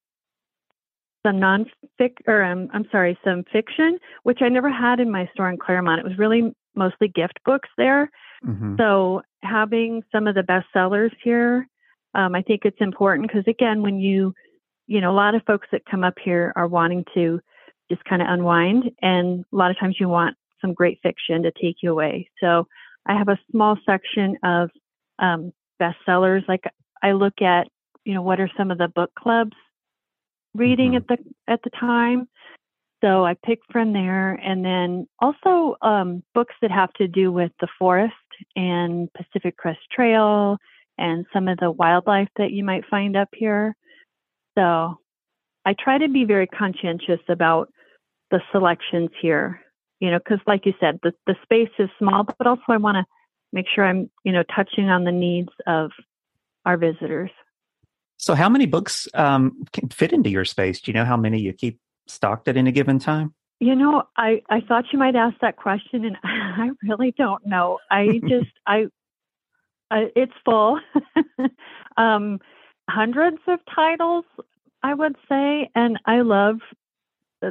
some 1.24 1.38
non-fic, 1.38 2.14
or 2.26 2.42
um, 2.42 2.68
I'm 2.72 2.86
sorry, 2.90 3.16
some 3.24 3.44
fiction, 3.52 3.98
which 4.24 4.38
I 4.42 4.48
never 4.48 4.70
had 4.70 4.98
in 5.00 5.10
my 5.10 5.28
store 5.32 5.48
in 5.48 5.58
Claremont. 5.58 6.00
It 6.00 6.04
was 6.04 6.18
really 6.18 6.52
mostly 6.74 7.08
gift 7.08 7.38
books 7.44 7.68
there. 7.76 8.10
Mm-hmm. 8.44 8.76
So 8.78 9.22
having 9.42 10.02
some 10.10 10.26
of 10.26 10.34
the 10.34 10.42
bestsellers 10.42 11.12
here, 11.22 11.68
um, 12.14 12.34
I 12.34 12.42
think 12.42 12.62
it's 12.64 12.80
important 12.80 13.28
because 13.28 13.46
again, 13.46 13.82
when 13.82 13.98
you, 13.98 14.34
you 14.86 15.00
know, 15.00 15.10
a 15.10 15.14
lot 15.14 15.34
of 15.34 15.42
folks 15.46 15.68
that 15.72 15.86
come 15.90 16.04
up 16.04 16.14
here 16.22 16.52
are 16.56 16.68
wanting 16.68 17.04
to 17.14 17.40
just 17.90 18.04
kind 18.04 18.22
of 18.22 18.28
unwind, 18.28 18.90
and 19.00 19.44
a 19.52 19.56
lot 19.56 19.70
of 19.70 19.78
times 19.78 19.96
you 19.98 20.08
want 20.08 20.36
some 20.60 20.74
great 20.74 20.98
fiction 21.02 21.42
to 21.42 21.52
take 21.60 21.76
you 21.82 21.90
away. 21.90 22.28
So 22.40 22.66
I 23.06 23.16
have 23.16 23.28
a 23.28 23.38
small 23.50 23.76
section 23.84 24.36
of 24.42 24.70
um, 25.18 25.52
bestsellers. 25.80 26.46
Like 26.48 26.64
I 27.02 27.12
look 27.12 27.42
at, 27.42 27.68
you 28.04 28.14
know, 28.14 28.22
what 28.22 28.40
are 28.40 28.50
some 28.56 28.70
of 28.70 28.78
the 28.78 28.88
book 28.88 29.10
clubs 29.18 29.56
reading 30.54 30.92
mm-hmm. 30.92 31.12
at 31.12 31.18
the 31.18 31.52
at 31.52 31.60
the 31.64 31.70
time. 31.70 32.28
So 33.02 33.26
I 33.26 33.34
pick 33.44 33.58
from 33.70 33.92
there, 33.92 34.34
and 34.34 34.64
then 34.64 35.08
also 35.18 35.76
um, 35.82 36.22
books 36.34 36.54
that 36.62 36.70
have 36.70 36.92
to 36.94 37.08
do 37.08 37.32
with 37.32 37.50
the 37.60 37.66
forest 37.78 38.14
and 38.54 39.08
Pacific 39.14 39.56
Crest 39.56 39.80
Trail 39.90 40.56
and 41.02 41.26
some 41.32 41.48
of 41.48 41.58
the 41.58 41.70
wildlife 41.70 42.28
that 42.36 42.52
you 42.52 42.64
might 42.64 42.86
find 42.88 43.16
up 43.16 43.28
here. 43.34 43.74
So 44.56 44.98
I 45.66 45.74
try 45.78 45.98
to 45.98 46.08
be 46.08 46.24
very 46.24 46.46
conscientious 46.46 47.20
about 47.28 47.68
the 48.30 48.40
selections 48.52 49.10
here, 49.20 49.60
you 49.98 50.12
know, 50.12 50.18
because 50.18 50.38
like 50.46 50.64
you 50.64 50.74
said, 50.78 51.00
the, 51.02 51.12
the 51.26 51.34
space 51.42 51.72
is 51.80 51.90
small, 51.98 52.22
but 52.22 52.46
also 52.46 52.62
I 52.68 52.76
want 52.76 52.96
to 52.96 53.04
make 53.52 53.66
sure 53.74 53.84
I'm, 53.84 54.10
you 54.24 54.32
know, 54.32 54.44
touching 54.54 54.88
on 54.90 55.02
the 55.02 55.10
needs 55.10 55.50
of 55.66 55.90
our 56.64 56.76
visitors. 56.76 57.30
So, 58.16 58.36
how 58.36 58.48
many 58.48 58.66
books 58.66 59.08
um, 59.14 59.64
can 59.72 59.88
fit 59.88 60.12
into 60.12 60.30
your 60.30 60.44
space? 60.44 60.80
Do 60.80 60.92
you 60.92 60.94
know 60.94 61.04
how 61.04 61.16
many 61.16 61.40
you 61.40 61.52
keep 61.52 61.80
stocked 62.06 62.46
at 62.46 62.56
any 62.56 62.70
given 62.70 63.00
time? 63.00 63.34
You 63.58 63.74
know, 63.74 64.04
I, 64.16 64.42
I 64.48 64.60
thought 64.60 64.84
you 64.92 64.98
might 65.00 65.16
ask 65.16 65.34
that 65.40 65.56
question, 65.56 66.04
and 66.04 66.16
I 66.22 66.70
really 66.84 67.12
don't 67.18 67.44
know. 67.44 67.78
I 67.90 68.20
just, 68.28 68.52
I, 68.68 68.86
I, 69.92 70.10
it's 70.16 70.32
full. 70.44 70.80
um, 71.96 72.40
hundreds 72.88 73.38
of 73.46 73.60
titles, 73.74 74.24
I 74.82 74.94
would 74.94 75.16
say, 75.28 75.70
and 75.74 75.98
I 76.06 76.22
love, 76.22 76.56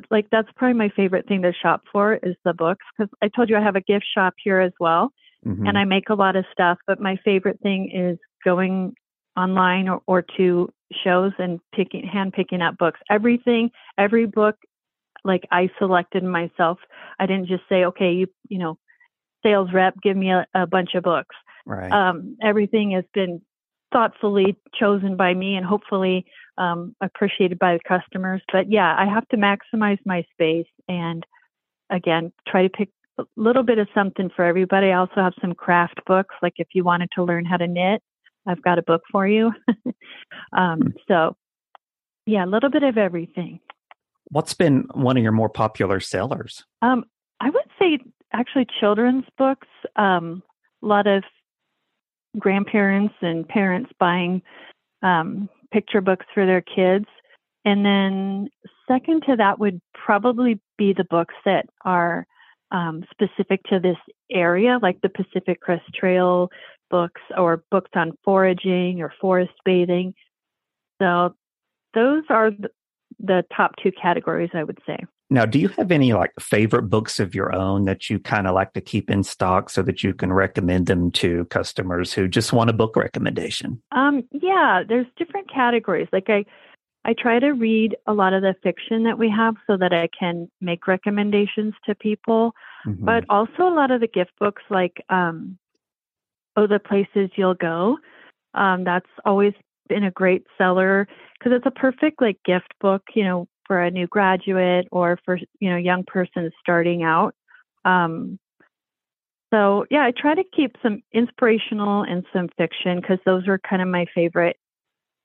like, 0.10 0.27
that's 0.31 0.50
probably 0.55 0.77
my 0.77 0.89
favorite 0.95 1.27
thing 1.27 1.43
to 1.43 1.53
shop 1.53 1.83
for 1.91 2.15
is 2.15 2.36
the 2.43 2.53
books 2.53 2.83
because 2.98 3.13
I 3.21 3.27
told 3.27 3.50
you 3.50 3.57
I 3.57 3.62
have 3.62 3.75
a 3.75 3.81
gift 3.81 4.05
shop 4.13 4.33
here 4.43 4.60
as 4.60 4.74
well, 4.79 5.13
mm-hmm. 5.45 5.67
and 5.67 5.77
I 5.77 5.86
make 5.86 6.10
a 6.10 6.15
lot 6.15 6.36
of 6.36 6.45
stuff. 6.51 6.79
But 6.88 7.00
my 7.00 7.17
favorite 7.24 7.60
thing 7.62 7.91
is 7.93 8.17
going 8.43 8.95
online 9.38 9.88
or, 9.88 10.01
or 10.07 10.24
to 10.38 10.69
shows 11.03 11.31
and 11.38 11.60
picking 11.74 12.05
hand 12.05 12.33
picking 12.33 12.62
up 12.62 12.77
books 12.77 13.00
everything 13.10 13.71
every 13.98 14.25
book 14.25 14.57
like 15.24 15.48
i 15.51 15.69
selected 15.79 16.21
myself 16.21 16.77
i 17.17 17.25
didn't 17.25 17.48
just 17.48 17.63
say 17.69 17.86
okay 17.86 18.12
you 18.12 18.27
you 18.50 18.60
know 18.60 18.77
sales 19.41 19.69
rep 19.74 19.93
give 20.03 20.17
me 20.17 20.31
a, 20.31 20.45
a 20.53 20.67
bunch 20.67 20.95
of 20.95 21.03
books 21.03 21.36
right 21.65 21.91
um, 21.91 22.38
everything 22.41 22.91
has 22.91 23.06
been 23.13 23.41
thoughtfully 23.91 24.58
chosen 24.80 25.18
by 25.18 25.34
me 25.34 25.56
and 25.56 25.65
hopefully 25.65 26.25
um, 26.58 26.96
appreciated 27.01 27.60
by 27.60 27.74
the 27.74 27.80
customers 27.88 28.41
but 28.51 28.72
yeah 28.72 28.96
i 28.98 29.06
have 29.06 29.27
to 29.30 29.38
maximize 29.38 30.00
my 30.06 30.24
space 30.34 30.68
and 30.88 31.25
again 31.89 32.32
try 32.48 32.63
to 32.63 32.70
pick 32.70 32.89
a 33.20 33.24
little 33.36 33.63
bit 33.63 33.77
of 33.77 33.88
something 33.94 34.30
for 34.36 34.46
everybody 34.46 34.88
i 34.88 34.98
also 34.98 35.15
have 35.18 35.34
some 35.41 35.53
craft 35.53 36.00
books 36.06 36.36
like 36.41 36.53
if 36.58 36.68
you 36.74 36.84
wanted 36.84 37.10
to 37.13 37.24
learn 37.24 37.46
how 37.46 37.58
to 37.58 37.68
knit 37.68 38.01
I've 38.48 38.62
got 38.62 38.80
a 38.80 38.84
book 38.84 39.03
for 39.12 39.27
you. 39.27 39.51
um, 40.53 40.82
hmm. 40.82 40.88
so, 41.08 41.36
yeah, 42.25 42.46
a 42.46 42.48
little 42.48 42.70
bit 42.70 42.84
of 42.84 42.98
everything. 42.98 43.60
What's 44.30 44.53
been 44.53 44.88
one 44.94 45.18
of 45.18 45.24
your 45.24 45.32
more 45.32 45.50
popular 45.50 46.00
sellers? 46.00 46.63
Um, 46.82 47.06
I 47.39 47.50
would 47.50 47.65
say 47.80 48.00
actually 48.34 48.68
children's 48.80 49.25
books. 49.38 49.68
Um, 49.96 50.41
a 50.84 50.88
lot 50.88 51.08
of 51.08 51.24
grandparents 52.39 53.13
and 53.21 53.47
parents 53.47 53.91
buying 54.00 54.41
um, 55.03 55.50
picture 55.71 56.01
books 56.01 56.25
for 56.33 56.45
their 56.45 56.61
kids. 56.61 57.05
And 57.63 57.85
then, 57.85 58.50
second 58.88 59.23
to 59.27 59.35
that, 59.35 59.59
would 59.59 59.79
probably 59.93 60.59
be 60.77 60.93
the 60.93 61.05
books 61.09 61.35
that 61.45 61.67
are 61.85 62.25
um, 62.71 63.03
specific 63.11 63.61
to 63.65 63.79
this 63.79 63.97
area, 64.31 64.79
like 64.81 65.01
the 65.01 65.09
Pacific 65.09 65.61
Crest 65.61 65.83
Trail 65.93 66.50
books 66.89 67.21
or 67.38 67.63
books 67.71 67.91
on 67.95 68.13
foraging 68.23 69.01
or 69.01 69.13
forest 69.21 69.53
bathing. 69.63 70.13
So 71.01 71.35
those 71.93 72.23
are 72.29 72.51
the 73.19 73.43
top 73.55 73.75
two 73.81 73.91
categories, 73.91 74.51
I 74.53 74.63
would 74.63 74.79
say. 74.85 74.97
Now, 75.31 75.45
do 75.45 75.57
you 75.59 75.69
have 75.69 75.91
any 75.91 76.11
like 76.11 76.33
favorite 76.41 76.83
books 76.83 77.17
of 77.17 77.33
your 77.33 77.55
own 77.55 77.85
that 77.85 78.09
you 78.09 78.19
kind 78.19 78.47
of 78.47 78.53
like 78.53 78.73
to 78.73 78.81
keep 78.81 79.09
in 79.09 79.23
stock 79.23 79.69
so 79.69 79.81
that 79.81 80.03
you 80.03 80.13
can 80.13 80.33
recommend 80.33 80.88
them 80.88 81.09
to 81.11 81.45
customers 81.45 82.11
who 82.11 82.27
just 82.27 82.51
want 82.51 82.69
a 82.69 82.73
book 82.73 82.97
recommendation? 82.97 83.81
Um, 83.93 84.23
yeah, 84.33 84.83
there's 84.88 85.07
different 85.17 85.50
categories. 85.50 86.09
Like 86.11 86.29
I, 86.29 86.43
I 87.05 87.13
try 87.17 87.39
to 87.39 87.51
read 87.51 87.95
a 88.07 88.13
lot 88.13 88.33
of 88.33 88.41
the 88.41 88.55
fiction 88.61 89.03
that 89.05 89.17
we 89.17 89.29
have 89.29 89.55
so 89.67 89.77
that 89.77 89.93
I 89.93 90.09
can 90.17 90.51
make 90.59 90.85
recommendations 90.85 91.75
to 91.85 91.95
people, 91.95 92.53
mm-hmm. 92.85 93.05
but 93.05 93.23
also 93.29 93.63
a 93.63 93.73
lot 93.73 93.89
of 93.89 94.01
the 94.01 94.07
gift 94.07 94.31
books 94.38 94.63
like 94.69 95.01
um, 95.09 95.57
Oh, 96.57 96.67
the 96.67 96.79
Places 96.79 97.29
You'll 97.38 97.53
Go. 97.53 97.97
Um, 98.53 98.83
that's 98.83 99.09
always 99.23 99.53
been 99.88 100.03
a 100.03 100.11
great 100.11 100.43
seller 100.57 101.07
because 101.39 101.53
it's 101.55 101.65
a 101.65 101.71
perfect 101.71 102.21
like 102.21 102.38
gift 102.43 102.73
book, 102.81 103.03
you 103.15 103.23
know, 103.23 103.47
for 103.65 103.82
a 103.82 103.91
new 103.91 104.08
graduate 104.08 104.88
or 104.91 105.18
for 105.25 105.38
you 105.60 105.70
know 105.70 105.77
young 105.77 106.03
person 106.03 106.51
starting 106.60 107.03
out. 107.03 107.36
Um, 107.86 108.39
so 109.53 109.86
yeah, 109.89 110.06
I 110.06 110.12
try 110.12 110.36
to 110.36 110.44
keep 110.56 110.75
some 110.82 111.01
inspirational 111.13 112.03
and 112.03 112.25
some 112.34 112.50
fiction 112.58 113.01
because 113.01 113.20
those 113.25 113.48
are 113.48 113.60
kind 113.60 113.82
of 113.82 113.88
my 113.88 114.06
favorite 114.15 114.58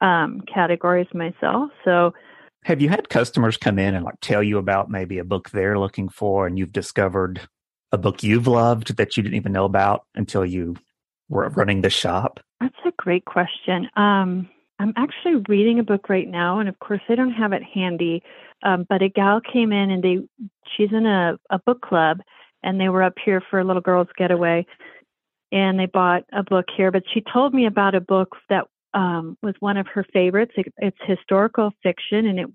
um, 0.00 0.43
categories 0.52 1.07
myself. 1.14 1.71
So 1.85 2.12
have 2.64 2.81
you 2.81 2.88
had 2.88 3.09
customers 3.09 3.57
come 3.57 3.78
in 3.78 3.95
and 3.95 4.05
like 4.05 4.21
tell 4.21 4.43
you 4.43 4.59
about 4.59 4.90
maybe 4.90 5.19
a 5.19 5.25
book 5.25 5.50
they're 5.50 5.78
looking 5.78 6.09
for 6.09 6.47
and 6.47 6.59
you've 6.59 6.73
discovered 6.73 7.40
a 7.93 7.99
book 7.99 8.25
you've 8.25 8.49
loved 8.49 8.97
that 8.97 9.16
you 9.16 9.23
didn't 9.23 9.37
even 9.37 9.52
know 9.52 9.64
about 9.64 10.05
until 10.16 10.45
you 10.45 10.75
were 11.28 11.49
running 11.50 11.83
the 11.83 11.90
shop? 11.90 12.40
That's 12.61 12.75
a 12.85 12.93
great 12.99 13.25
question. 13.25 13.88
Um, 13.97 14.49
I'm 14.78 14.92
actually 14.97 15.37
reading 15.49 15.78
a 15.78 15.85
book 15.85 16.09
right 16.09 16.28
now, 16.28 16.59
and 16.59 16.68
of 16.68 16.78
course, 16.78 17.00
I 17.09 17.14
don't 17.14 17.33
have 17.33 17.52
it 17.52 17.62
handy. 17.62 18.23
Um, 18.62 18.87
but 18.88 19.02
a 19.02 19.09
gal 19.09 19.40
came 19.40 19.73
in, 19.73 19.90
and 19.90 20.02
they 20.02 20.18
she's 20.76 20.92
in 20.92 21.06
a, 21.06 21.38
a 21.50 21.59
book 21.59 21.80
club, 21.80 22.21
and 22.62 22.80
they 22.80 22.88
were 22.88 23.02
up 23.02 23.14
here 23.23 23.42
for 23.50 23.59
a 23.59 23.64
little 23.64 23.83
girls' 23.83 24.09
getaway, 24.16 24.66
and 25.52 25.78
they 25.78 25.87
bought 25.87 26.25
a 26.33 26.42
book 26.42 26.66
here. 26.76 26.90
But 26.90 27.04
she 27.12 27.23
told 27.33 27.54
me 27.54 27.66
about 27.66 27.95
a 27.95 28.00
book 28.00 28.37
that 28.49 28.66
um, 28.95 29.37
was 29.42 29.54
one 29.61 29.76
of 29.76 29.87
her 29.88 30.04
favorites. 30.12 30.52
It, 30.56 30.73
it's 30.78 30.97
historical 31.06 31.73
fiction, 31.83 32.26
and 32.26 32.38
it 32.38 32.47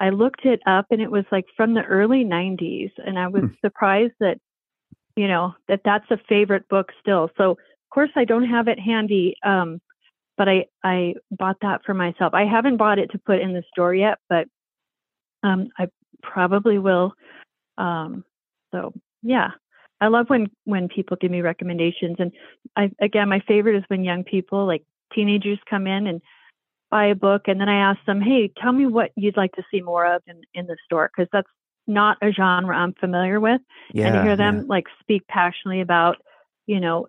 I 0.00 0.10
looked 0.10 0.44
it 0.44 0.60
up, 0.66 0.86
and 0.90 1.00
it 1.00 1.10
was 1.10 1.24
like 1.32 1.46
from 1.56 1.74
the 1.74 1.82
early 1.82 2.24
'90s, 2.24 2.92
and 2.98 3.18
I 3.18 3.28
was 3.28 3.42
hmm. 3.42 3.54
surprised 3.64 4.14
that 4.20 4.38
you 5.16 5.26
know 5.26 5.54
that 5.68 5.80
that's 5.84 6.10
a 6.10 6.18
favorite 6.28 6.68
book 6.68 6.90
still. 7.00 7.30
So 7.36 7.52
of 7.52 7.90
course, 7.94 8.10
I 8.16 8.24
don't 8.24 8.44
have 8.44 8.68
it 8.68 8.78
handy, 8.78 9.34
um, 9.44 9.80
but 10.38 10.48
I 10.48 10.66
I 10.82 11.14
bought 11.30 11.58
that 11.60 11.84
for 11.84 11.92
myself. 11.92 12.32
I 12.32 12.46
haven't 12.46 12.78
bought 12.78 12.98
it 12.98 13.10
to 13.10 13.18
put 13.18 13.40
in 13.40 13.52
the 13.52 13.64
store 13.70 13.94
yet, 13.94 14.18
but 14.28 14.46
um, 15.42 15.68
I 15.76 15.88
probably 16.22 16.78
will. 16.78 17.12
Um, 17.76 18.24
so 18.72 18.94
yeah, 19.22 19.50
I 20.00 20.06
love 20.06 20.30
when 20.30 20.48
when 20.64 20.88
people 20.88 21.18
give 21.20 21.30
me 21.30 21.42
recommendations, 21.42 22.16
and 22.18 22.32
I 22.76 22.90
again, 23.00 23.28
my 23.28 23.40
favorite 23.40 23.76
is 23.76 23.84
when 23.88 24.04
young 24.04 24.24
people 24.24 24.64
like 24.64 24.84
teenagers 25.12 25.58
come 25.68 25.86
in 25.86 26.06
and 26.06 26.22
buy 26.90 27.06
a 27.06 27.14
book, 27.14 27.42
and 27.48 27.60
then 27.60 27.68
I 27.68 27.90
ask 27.90 28.02
them, 28.06 28.20
"Hey, 28.20 28.50
tell 28.62 28.72
me 28.72 28.86
what 28.86 29.10
you'd 29.16 29.36
like 29.36 29.52
to 29.56 29.64
see 29.70 29.80
more 29.80 30.06
of 30.06 30.22
in 30.28 30.40
in 30.54 30.66
the 30.66 30.76
store," 30.84 31.10
because 31.14 31.28
that's 31.32 31.50
not 31.88 32.16
a 32.22 32.30
genre 32.30 32.76
I'm 32.76 32.94
familiar 32.94 33.40
with, 33.40 33.60
yeah, 33.92 34.06
and 34.06 34.14
to 34.14 34.22
hear 34.22 34.36
them 34.36 34.58
yeah. 34.58 34.62
like 34.68 34.86
speak 35.00 35.26
passionately 35.26 35.80
about 35.80 36.16
you 36.66 36.78
know 36.78 37.08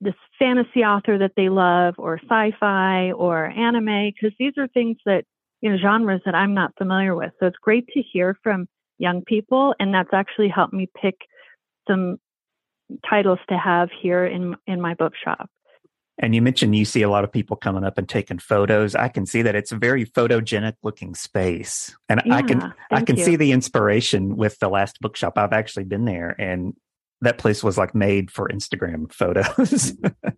this 0.00 0.14
fantasy 0.38 0.80
author 0.80 1.18
that 1.18 1.32
they 1.36 1.48
love 1.48 1.94
or 1.98 2.18
sci-fi 2.18 3.12
or 3.12 3.46
anime 3.46 4.12
because 4.12 4.36
these 4.38 4.52
are 4.58 4.68
things 4.68 4.96
that 5.06 5.24
you 5.60 5.70
know 5.70 5.78
genres 5.78 6.20
that 6.24 6.34
I'm 6.34 6.54
not 6.54 6.72
familiar 6.76 7.14
with. 7.14 7.32
So 7.40 7.46
it's 7.46 7.56
great 7.62 7.86
to 7.88 8.02
hear 8.02 8.36
from 8.42 8.66
young 8.98 9.22
people 9.22 9.74
and 9.80 9.92
that's 9.92 10.12
actually 10.12 10.48
helped 10.48 10.72
me 10.72 10.88
pick 11.00 11.16
some 11.88 12.18
titles 13.08 13.38
to 13.48 13.58
have 13.58 13.88
here 14.02 14.26
in 14.26 14.56
in 14.66 14.80
my 14.80 14.94
bookshop. 14.94 15.48
And 16.18 16.32
you 16.34 16.42
mentioned 16.42 16.76
you 16.76 16.84
see 16.84 17.02
a 17.02 17.10
lot 17.10 17.24
of 17.24 17.32
people 17.32 17.56
coming 17.56 17.82
up 17.82 17.98
and 17.98 18.08
taking 18.08 18.38
photos. 18.38 18.94
I 18.94 19.08
can 19.08 19.26
see 19.26 19.42
that 19.42 19.56
it's 19.56 19.72
a 19.72 19.76
very 19.76 20.06
photogenic 20.06 20.74
looking 20.84 21.14
space. 21.14 21.96
And 22.08 22.22
yeah, 22.24 22.36
I 22.36 22.42
can 22.42 22.74
I 22.92 23.02
can 23.02 23.16
you. 23.16 23.24
see 23.24 23.36
the 23.36 23.50
inspiration 23.50 24.36
with 24.36 24.58
the 24.60 24.68
last 24.68 25.00
bookshop. 25.00 25.36
I've 25.36 25.52
actually 25.52 25.84
been 25.84 26.04
there 26.04 26.36
and 26.38 26.74
that 27.24 27.38
place 27.38 27.62
was 27.62 27.76
like 27.76 27.94
made 27.94 28.30
for 28.30 28.48
Instagram 28.48 29.12
photos. 29.12 29.92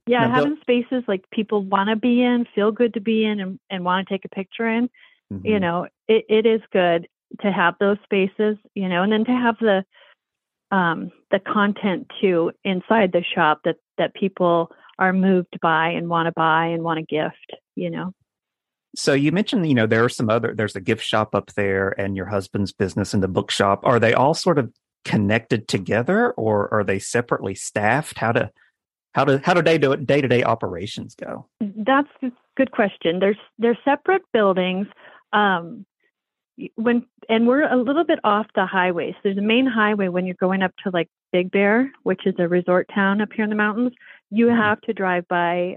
yeah, 0.07 0.28
having 0.28 0.57
spaces 0.61 1.05
like 1.07 1.25
people 1.31 1.62
want 1.62 1.90
to 1.90 1.97
be 1.97 2.23
in, 2.23 2.47
feel 2.55 2.73
good 2.73 2.95
to 2.95 3.00
be 3.00 3.25
in, 3.25 3.40
and, 3.40 3.61
and 3.71 3.85
want 3.85 4.07
to 4.07 4.14
take 4.14 4.25
a 4.25 4.28
picture 4.28 4.69
in. 4.69 4.88
Mm-hmm. 5.33 5.47
You 5.47 5.61
know, 5.61 5.87
it, 6.09 6.25
it 6.28 6.47
is 6.47 6.61
good 6.73 7.09
to 7.40 7.52
have 7.52 7.75
those 7.81 7.99
spaces. 8.05 8.57
You 8.75 8.88
know, 8.88 9.02
and 9.02 9.12
then 9.12 9.25
to 9.25 9.33
have 9.33 9.57
the 9.61 9.85
um, 10.71 11.11
the 11.31 11.38
content 11.38 12.11
too 12.21 12.52
inside 12.64 13.12
the 13.12 13.25
shop 13.35 13.61
that 13.64 13.76
that 13.99 14.14
people 14.14 14.71
are 14.99 15.12
moved 15.12 15.59
by 15.61 15.88
and 15.88 16.09
want 16.09 16.26
to 16.26 16.33
buy 16.33 16.66
and 16.66 16.83
want 16.83 16.99
to 16.99 17.05
gift. 17.05 17.52
You 17.75 17.90
know. 17.90 18.12
So 18.97 19.12
you 19.12 19.31
mentioned, 19.31 19.69
you 19.69 19.75
know, 19.75 19.87
there 19.87 20.05
are 20.05 20.09
some 20.09 20.31
other. 20.31 20.55
There's 20.55 20.75
a 20.75 20.81
gift 20.81 21.05
shop 21.05 21.35
up 21.35 21.52
there, 21.55 21.90
and 22.00 22.16
your 22.16 22.26
husband's 22.26 22.73
business 22.73 23.12
in 23.12 23.21
the 23.21 23.28
bookshop. 23.28 23.81
Are 23.85 24.00
they 24.00 24.14
all 24.14 24.33
sort 24.33 24.59
of 24.59 24.73
connected 25.07 25.69
together 25.69 26.33
or 26.33 26.73
are 26.75 26.85
they 26.85 26.99
separately 26.99 27.55
staffed? 27.55 28.19
How 28.19 28.33
to 28.33 28.51
how 29.15 29.25
do 29.25 29.41
how 29.43 29.55
do 29.55 29.63
day 29.63 29.79
to 29.79 29.97
day 29.97 30.21
to 30.21 30.29
day 30.29 30.43
operations 30.43 31.15
go? 31.15 31.47
That's 31.61 32.11
a 32.23 32.31
good 32.57 32.73
question. 32.73 33.21
There's 33.21 33.39
they're 33.59 33.79
separate 33.85 34.23
buildings. 34.33 34.89
Um, 35.33 35.87
when 36.75 37.07
and 37.29 37.47
we're 37.47 37.71
a 37.71 37.77
little 37.77 38.05
bit 38.05 38.19
off 38.25 38.47
the 38.55 38.67
highway. 38.67 39.13
So 39.13 39.19
there's 39.25 39.39
a 39.39 39.43
main 39.43 39.67
highway 39.67 40.09
when 40.09 40.27
you're 40.27 40.37
going 40.41 40.63
up 40.63 40.73
to 40.85 40.91
like 40.93 41.09
Big 41.33 41.51
Bear, 41.51 41.91
which 42.03 42.27
is 42.27 42.35
a 42.39 42.49
resort 42.49 42.89
town 42.95 43.21
up 43.21 43.29
here 43.35 43.45
in 43.45 43.51
the 43.51 43.57
mountains. 43.57 43.93
you 44.31 44.47
mm-hmm. 44.47 44.57
have 44.57 44.81
to 44.83 44.93
drive 44.93 45.27
by 45.29 45.77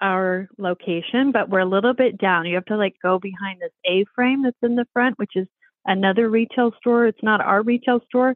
our 0.00 0.48
location, 0.58 1.32
but 1.32 1.48
we're 1.48 1.60
a 1.60 1.66
little 1.66 1.94
bit 1.94 2.18
down. 2.18 2.46
You 2.46 2.54
have 2.54 2.66
to 2.66 2.76
like 2.76 2.94
go 3.02 3.18
behind 3.18 3.60
this 3.60 3.72
A 3.84 4.04
frame 4.14 4.44
that's 4.44 4.56
in 4.62 4.76
the 4.76 4.86
front, 4.92 5.18
which 5.18 5.32
is 5.34 5.48
another 5.84 6.28
retail 6.28 6.72
store. 6.78 7.06
It's 7.06 7.22
not 7.22 7.40
our 7.40 7.62
retail 7.62 8.00
store. 8.06 8.34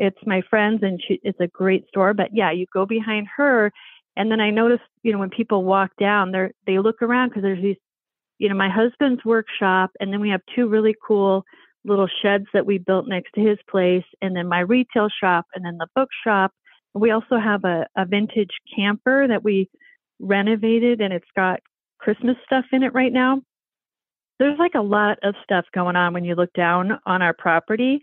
It's 0.00 0.18
my 0.26 0.42
friend's 0.50 0.82
and 0.82 1.00
she, 1.06 1.20
it's 1.22 1.38
a 1.40 1.46
great 1.46 1.86
store. 1.88 2.14
But 2.14 2.30
yeah, 2.32 2.50
you 2.50 2.66
go 2.72 2.86
behind 2.86 3.28
her. 3.36 3.70
And 4.16 4.30
then 4.30 4.40
I 4.40 4.50
noticed, 4.50 4.82
you 5.02 5.12
know, 5.12 5.18
when 5.18 5.30
people 5.30 5.64
walk 5.64 5.90
down, 5.98 6.32
they 6.32 6.48
they 6.66 6.78
look 6.78 7.02
around 7.02 7.28
because 7.28 7.42
there's 7.42 7.62
these, 7.62 7.76
you 8.38 8.48
know, 8.48 8.56
my 8.56 8.68
husband's 8.68 9.24
workshop, 9.24 9.90
and 10.00 10.12
then 10.12 10.20
we 10.20 10.30
have 10.30 10.40
two 10.54 10.68
really 10.68 10.96
cool 11.06 11.44
little 11.84 12.08
sheds 12.22 12.46
that 12.52 12.66
we 12.66 12.78
built 12.78 13.06
next 13.06 13.32
to 13.34 13.40
his 13.40 13.58
place, 13.70 14.04
and 14.20 14.34
then 14.34 14.48
my 14.48 14.60
retail 14.60 15.08
shop, 15.22 15.46
and 15.54 15.64
then 15.64 15.78
the 15.78 15.86
bookshop. 15.94 16.52
We 16.92 17.12
also 17.12 17.38
have 17.38 17.64
a, 17.64 17.86
a 17.96 18.04
vintage 18.04 18.50
camper 18.74 19.28
that 19.28 19.44
we 19.44 19.70
renovated 20.20 21.00
and 21.00 21.12
it's 21.12 21.24
got 21.34 21.60
Christmas 21.98 22.36
stuff 22.44 22.64
in 22.72 22.82
it 22.82 22.94
right 22.94 23.12
now. 23.12 23.42
There's 24.38 24.58
like 24.58 24.74
a 24.74 24.80
lot 24.80 25.18
of 25.22 25.34
stuff 25.42 25.66
going 25.74 25.96
on 25.96 26.14
when 26.14 26.24
you 26.24 26.34
look 26.34 26.52
down 26.54 26.98
on 27.06 27.22
our 27.22 27.34
property. 27.34 28.00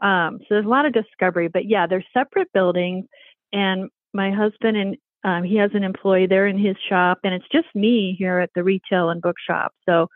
Um, 0.00 0.38
so 0.40 0.46
there's 0.50 0.66
a 0.66 0.68
lot 0.68 0.86
of 0.86 0.92
discovery, 0.92 1.48
but 1.48 1.66
yeah, 1.66 1.86
they're 1.86 2.04
separate 2.12 2.52
buildings. 2.52 3.06
And 3.52 3.90
my 4.12 4.30
husband 4.30 4.76
and 4.76 4.96
um, 5.22 5.44
he 5.44 5.56
has 5.56 5.70
an 5.74 5.84
employee 5.84 6.26
there 6.26 6.46
in 6.46 6.58
his 6.58 6.76
shop, 6.88 7.18
and 7.24 7.34
it's 7.34 7.48
just 7.52 7.68
me 7.74 8.16
here 8.18 8.38
at 8.38 8.50
the 8.54 8.64
retail 8.64 9.10
and 9.10 9.20
bookshop. 9.20 9.72
So, 9.86 10.08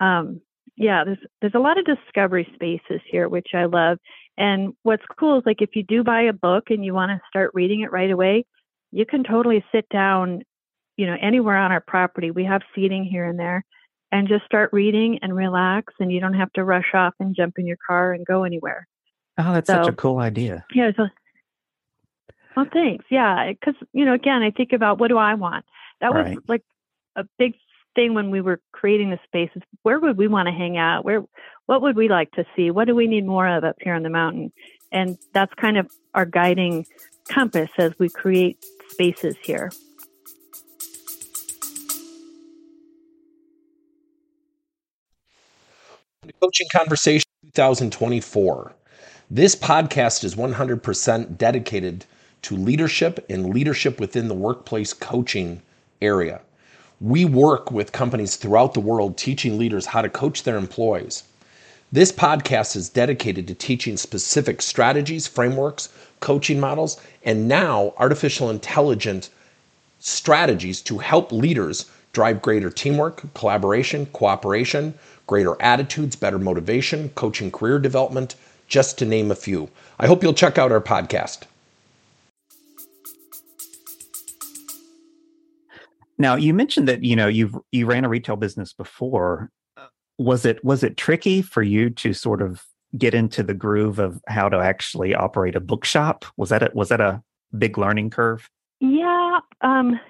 um, 0.00 0.40
yeah, 0.76 1.04
there's 1.04 1.18
there's 1.40 1.54
a 1.54 1.58
lot 1.58 1.78
of 1.78 1.84
discovery 1.84 2.48
spaces 2.54 3.02
here, 3.10 3.28
which 3.28 3.48
I 3.52 3.66
love. 3.66 3.98
And 4.38 4.72
what's 4.84 5.02
cool 5.18 5.38
is 5.38 5.42
like 5.44 5.60
if 5.60 5.76
you 5.76 5.82
do 5.82 6.02
buy 6.02 6.22
a 6.22 6.32
book 6.32 6.70
and 6.70 6.84
you 6.84 6.94
want 6.94 7.10
to 7.10 7.20
start 7.28 7.50
reading 7.52 7.80
it 7.80 7.92
right 7.92 8.10
away, 8.10 8.46
you 8.90 9.04
can 9.04 9.24
totally 9.24 9.62
sit 9.72 9.86
down 9.90 10.42
you 10.98 11.06
know, 11.06 11.16
anywhere 11.22 11.56
on 11.56 11.72
our 11.72 11.80
property. 11.80 12.30
We 12.30 12.44
have 12.44 12.60
seating 12.74 13.04
here 13.04 13.24
and 13.24 13.38
there 13.38 13.64
and 14.12 14.28
just 14.28 14.44
start 14.44 14.70
reading 14.72 15.20
and 15.22 15.34
relax 15.34 15.94
and 16.00 16.12
you 16.12 16.20
don't 16.20 16.34
have 16.34 16.52
to 16.54 16.64
rush 16.64 16.92
off 16.92 17.14
and 17.20 17.34
jump 17.34 17.54
in 17.56 17.66
your 17.66 17.78
car 17.86 18.12
and 18.12 18.26
go 18.26 18.42
anywhere. 18.42 18.86
Oh, 19.38 19.52
that's 19.52 19.68
so, 19.68 19.74
such 19.74 19.92
a 19.92 19.96
cool 19.96 20.18
idea. 20.18 20.64
Yeah. 20.74 20.90
So, 20.96 21.06
well, 22.56 22.66
thanks. 22.72 23.04
Yeah. 23.08 23.52
Cause, 23.64 23.74
you 23.92 24.04
know, 24.04 24.14
again, 24.14 24.42
I 24.42 24.50
think 24.50 24.72
about 24.72 24.98
what 24.98 25.08
do 25.08 25.16
I 25.16 25.34
want? 25.34 25.64
That 26.00 26.12
was 26.12 26.26
right. 26.26 26.38
like 26.48 26.64
a 27.16 27.24
big 27.38 27.54
thing 27.94 28.14
when 28.14 28.30
we 28.30 28.40
were 28.40 28.60
creating 28.72 29.10
the 29.10 29.18
spaces. 29.24 29.62
Where 29.82 30.00
would 30.00 30.18
we 30.18 30.26
want 30.26 30.46
to 30.48 30.52
hang 30.52 30.76
out? 30.76 31.04
Where, 31.04 31.24
what 31.66 31.82
would 31.82 31.96
we 31.96 32.08
like 32.08 32.32
to 32.32 32.44
see? 32.56 32.70
What 32.70 32.86
do 32.86 32.96
we 32.96 33.06
need 33.06 33.26
more 33.26 33.46
of 33.46 33.62
up 33.62 33.76
here 33.80 33.94
on 33.94 34.02
the 34.02 34.10
mountain? 34.10 34.52
And 34.90 35.18
that's 35.32 35.52
kind 35.54 35.76
of 35.76 35.88
our 36.14 36.24
guiding 36.24 36.86
compass 37.28 37.70
as 37.78 37.92
we 37.98 38.08
create 38.08 38.64
spaces 38.90 39.36
here. 39.42 39.70
Coaching 46.40 46.66
Conversation 46.72 47.28
2024. 47.54 48.74
This 49.30 49.54
podcast 49.54 50.24
is 50.24 50.36
100% 50.36 51.36
dedicated 51.36 52.06
to 52.40 52.56
leadership 52.56 53.26
and 53.28 53.52
leadership 53.52 54.00
within 54.00 54.28
the 54.28 54.34
workplace 54.34 54.94
coaching 54.94 55.60
area. 56.00 56.40
We 56.98 57.26
work 57.26 57.70
with 57.70 57.92
companies 57.92 58.36
throughout 58.36 58.72
the 58.72 58.80
world 58.80 59.18
teaching 59.18 59.58
leaders 59.58 59.84
how 59.84 60.00
to 60.00 60.08
coach 60.08 60.44
their 60.44 60.56
employees. 60.56 61.24
This 61.92 62.10
podcast 62.10 62.74
is 62.74 62.88
dedicated 62.88 63.46
to 63.48 63.54
teaching 63.54 63.98
specific 63.98 64.62
strategies, 64.62 65.26
frameworks, 65.26 65.90
coaching 66.20 66.58
models, 66.58 66.98
and 67.22 67.46
now 67.46 67.92
artificial 67.98 68.48
intelligence 68.48 69.28
strategies 69.98 70.80
to 70.80 70.96
help 70.96 71.32
leaders 71.32 71.84
drive 72.14 72.40
greater 72.40 72.70
teamwork, 72.70 73.22
collaboration, 73.34 74.06
cooperation, 74.06 74.94
greater 75.26 75.60
attitudes, 75.60 76.16
better 76.16 76.38
motivation, 76.38 77.10
coaching 77.10 77.50
career 77.50 77.78
development, 77.78 78.34
just 78.68 78.98
to 78.98 79.04
name 79.04 79.30
a 79.30 79.34
few. 79.34 79.68
I 79.98 80.06
hope 80.06 80.22
you'll 80.22 80.34
check 80.34 80.58
out 80.58 80.70
our 80.70 80.80
podcast. 80.80 81.44
Now, 86.18 86.36
you 86.36 86.52
mentioned 86.52 86.88
that 86.88 87.04
you 87.04 87.16
know 87.16 87.28
you've 87.28 87.56
you 87.72 87.86
ran 87.86 88.04
a 88.04 88.08
retail 88.08 88.36
business 88.36 88.72
before. 88.72 89.50
Was 90.18 90.44
it 90.44 90.64
was 90.64 90.82
it 90.82 90.96
tricky 90.96 91.42
for 91.42 91.62
you 91.62 91.90
to 91.90 92.12
sort 92.12 92.42
of 92.42 92.64
get 92.96 93.14
into 93.14 93.42
the 93.42 93.54
groove 93.54 93.98
of 93.98 94.20
how 94.26 94.48
to 94.48 94.58
actually 94.58 95.14
operate 95.14 95.54
a 95.54 95.60
bookshop? 95.60 96.24
Was 96.36 96.48
that 96.48 96.62
a, 96.62 96.70
was 96.74 96.88
that 96.88 97.00
a 97.00 97.22
big 97.56 97.78
learning 97.78 98.10
curve? 98.10 98.50
Yeah, 98.80 99.38
um, 99.60 100.00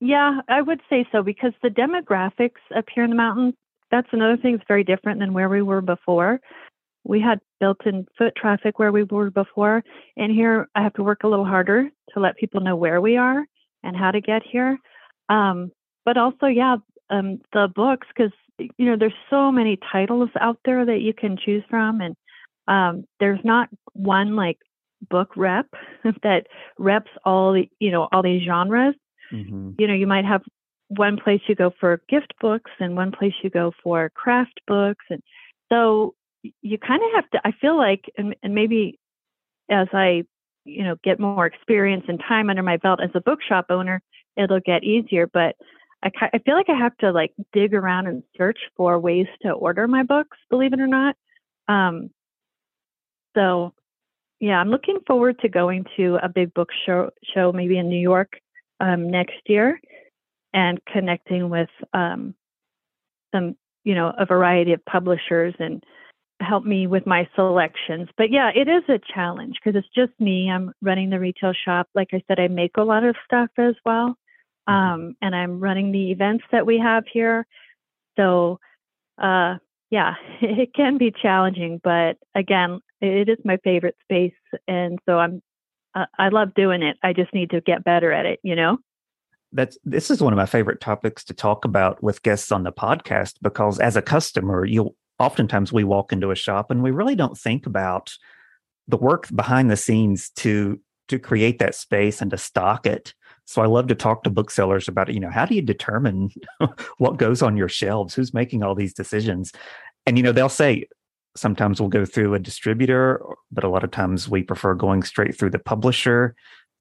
yeah, 0.00 0.40
I 0.48 0.62
would 0.62 0.80
say 0.88 1.06
so 1.10 1.22
because 1.22 1.52
the 1.62 1.68
demographics 1.68 2.60
up 2.76 2.84
here 2.94 3.02
in 3.02 3.10
the 3.10 3.16
mountains 3.16 3.54
that's 3.92 4.08
another 4.10 4.38
thing 4.38 4.56
that's 4.56 4.66
very 4.66 4.82
different 4.82 5.20
than 5.20 5.34
where 5.34 5.48
we 5.48 5.62
were 5.62 5.82
before. 5.82 6.40
We 7.04 7.20
had 7.20 7.40
built 7.60 7.84
in 7.86 8.06
foot 8.16 8.34
traffic 8.36 8.78
where 8.78 8.92
we 8.92 9.02
were 9.04 9.30
before. 9.30 9.82
And 10.16 10.32
here 10.32 10.68
I 10.74 10.82
have 10.82 10.94
to 10.94 11.02
work 11.02 11.24
a 11.24 11.28
little 11.28 11.44
harder 11.44 11.90
to 12.14 12.20
let 12.20 12.36
people 12.36 12.60
know 12.60 12.76
where 12.76 13.00
we 13.00 13.16
are 13.16 13.44
and 13.82 13.96
how 13.96 14.10
to 14.10 14.20
get 14.20 14.42
here. 14.44 14.78
Um, 15.28 15.72
but 16.04 16.16
also, 16.16 16.46
yeah, 16.46 16.76
um, 17.10 17.40
the 17.52 17.68
books, 17.74 18.06
because, 18.14 18.32
you 18.58 18.86
know, 18.86 18.96
there's 18.98 19.12
so 19.30 19.50
many 19.50 19.78
titles 19.90 20.30
out 20.40 20.58
there 20.64 20.84
that 20.84 21.00
you 21.00 21.12
can 21.12 21.36
choose 21.36 21.64
from. 21.68 22.00
And 22.00 22.16
um, 22.68 23.04
there's 23.20 23.40
not 23.44 23.68
one 23.94 24.36
like 24.36 24.58
book 25.10 25.36
rep 25.36 25.66
that 26.22 26.46
reps 26.78 27.10
all 27.24 27.52
the, 27.52 27.68
you 27.80 27.90
know, 27.90 28.08
all 28.12 28.22
these 28.22 28.44
genres. 28.44 28.94
Mm-hmm. 29.32 29.72
You 29.78 29.86
know, 29.88 29.94
you 29.94 30.06
might 30.06 30.24
have 30.24 30.42
one 30.98 31.16
place 31.16 31.40
you 31.46 31.54
go 31.54 31.72
for 31.80 32.02
gift 32.08 32.34
books 32.40 32.70
and 32.78 32.96
one 32.96 33.12
place 33.12 33.32
you 33.42 33.50
go 33.50 33.72
for 33.82 34.10
craft 34.10 34.60
books 34.66 35.04
and 35.08 35.22
so 35.70 36.14
you 36.42 36.78
kind 36.78 37.02
of 37.02 37.10
have 37.14 37.30
to 37.30 37.40
i 37.44 37.52
feel 37.60 37.76
like 37.76 38.10
and, 38.16 38.34
and 38.42 38.54
maybe 38.54 38.98
as 39.70 39.88
i 39.92 40.22
you 40.64 40.84
know 40.84 40.96
get 41.02 41.20
more 41.20 41.46
experience 41.46 42.04
and 42.08 42.20
time 42.26 42.50
under 42.50 42.62
my 42.62 42.76
belt 42.76 43.00
as 43.02 43.10
a 43.14 43.20
bookshop 43.20 43.66
owner 43.70 44.02
it'll 44.36 44.60
get 44.60 44.84
easier 44.84 45.26
but 45.26 45.56
I, 46.02 46.10
I 46.34 46.38
feel 46.38 46.54
like 46.54 46.68
i 46.68 46.78
have 46.78 46.96
to 46.98 47.12
like 47.12 47.32
dig 47.52 47.74
around 47.74 48.06
and 48.06 48.22
search 48.36 48.58
for 48.76 48.98
ways 48.98 49.26
to 49.42 49.50
order 49.50 49.86
my 49.86 50.02
books 50.02 50.36
believe 50.50 50.72
it 50.72 50.80
or 50.80 50.86
not. 50.86 51.16
Um 51.68 52.10
so 53.36 53.72
yeah 54.40 54.58
i'm 54.58 54.70
looking 54.70 54.98
forward 55.06 55.38
to 55.40 55.48
going 55.48 55.84
to 55.96 56.18
a 56.22 56.28
big 56.28 56.52
book 56.54 56.70
show 56.86 57.10
show 57.34 57.52
maybe 57.52 57.78
in 57.78 57.88
new 57.88 58.00
york 58.00 58.38
um, 58.82 59.08
next 59.10 59.40
year 59.46 59.80
and 60.52 60.80
connecting 60.92 61.48
with 61.48 61.70
um, 61.94 62.34
some, 63.34 63.56
you 63.84 63.94
know, 63.94 64.12
a 64.18 64.26
variety 64.26 64.72
of 64.72 64.84
publishers 64.84 65.54
and 65.58 65.82
help 66.42 66.64
me 66.64 66.86
with 66.86 67.06
my 67.06 67.28
selections. 67.34 68.08
But 68.16 68.30
yeah, 68.30 68.50
it 68.54 68.68
is 68.68 68.82
a 68.88 69.00
challenge 69.14 69.56
because 69.62 69.78
it's 69.78 69.94
just 69.94 70.18
me. 70.20 70.50
I'm 70.50 70.72
running 70.82 71.10
the 71.10 71.20
retail 71.20 71.52
shop. 71.52 71.88
Like 71.94 72.08
I 72.12 72.22
said, 72.28 72.38
I 72.38 72.48
make 72.48 72.76
a 72.76 72.82
lot 72.82 73.04
of 73.04 73.16
stuff 73.24 73.50
as 73.58 73.74
well. 73.84 74.16
Mm-hmm. 74.68 74.72
Um, 74.72 75.16
and 75.20 75.34
I'm 75.34 75.60
running 75.60 75.92
the 75.92 76.10
events 76.10 76.44
that 76.52 76.66
we 76.66 76.78
have 76.78 77.04
here. 77.12 77.46
So, 78.16 78.60
uh, 79.18 79.56
yeah, 79.90 80.14
it 80.40 80.74
can 80.74 80.98
be 80.98 81.12
challenging, 81.12 81.80
but 81.82 82.16
again, 82.34 82.80
it 83.00 83.28
is 83.28 83.38
my 83.44 83.58
favorite 83.64 83.96
space. 84.02 84.32
And 84.68 84.98
so 85.06 85.18
I'm, 85.18 85.42
uh, 85.94 86.06
I 86.18 86.28
love 86.28 86.54
doing 86.54 86.82
it. 86.82 86.96
I 87.02 87.12
just 87.12 87.34
need 87.34 87.50
to 87.50 87.60
get 87.60 87.84
better 87.84 88.12
at 88.12 88.26
it, 88.26 88.40
you 88.42 88.56
know? 88.56 88.78
that's 89.52 89.76
this 89.84 90.10
is 90.10 90.22
one 90.22 90.32
of 90.32 90.36
my 90.36 90.46
favorite 90.46 90.80
topics 90.80 91.24
to 91.24 91.34
talk 91.34 91.64
about 91.64 92.02
with 92.02 92.22
guests 92.22 92.50
on 92.50 92.62
the 92.62 92.72
podcast 92.72 93.34
because 93.42 93.78
as 93.78 93.96
a 93.96 94.02
customer 94.02 94.64
you'll 94.64 94.96
oftentimes 95.22 95.72
we 95.72 95.84
walk 95.84 96.12
into 96.12 96.32
a 96.32 96.36
shop 96.36 96.70
and 96.70 96.82
we 96.82 96.90
really 96.90 97.14
don't 97.14 97.38
think 97.38 97.64
about 97.64 98.12
the 98.88 98.96
work 98.96 99.28
behind 99.34 99.70
the 99.70 99.76
scenes 99.76 100.30
to 100.30 100.80
to 101.08 101.18
create 101.18 101.58
that 101.58 101.74
space 101.74 102.20
and 102.20 102.30
to 102.30 102.38
stock 102.38 102.86
it. 102.86 103.14
So 103.44 103.62
i 103.62 103.66
love 103.66 103.86
to 103.88 103.94
talk 103.94 104.24
to 104.24 104.30
booksellers 104.30 104.88
about 104.88 105.08
it 105.08 105.14
you 105.14 105.20
know 105.20 105.30
how 105.30 105.46
do 105.46 105.54
you 105.54 105.62
determine 105.62 106.30
what 106.98 107.18
goes 107.18 107.40
on 107.40 107.56
your 107.56 107.68
shelves? 107.68 108.14
Who's 108.14 108.34
making 108.34 108.62
all 108.62 108.74
these 108.74 108.94
decisions? 108.94 109.52
And 110.06 110.16
you 110.16 110.24
know 110.24 110.32
they'll 110.32 110.48
say 110.48 110.88
sometimes 111.36 111.80
we'll 111.80 111.88
go 111.88 112.04
through 112.04 112.34
a 112.34 112.38
distributor 112.38 113.24
but 113.50 113.64
a 113.64 113.68
lot 113.68 113.84
of 113.84 113.90
times 113.90 114.28
we 114.28 114.42
prefer 114.42 114.74
going 114.74 115.02
straight 115.02 115.38
through 115.38 115.50
the 115.50 115.58
publisher. 115.58 116.34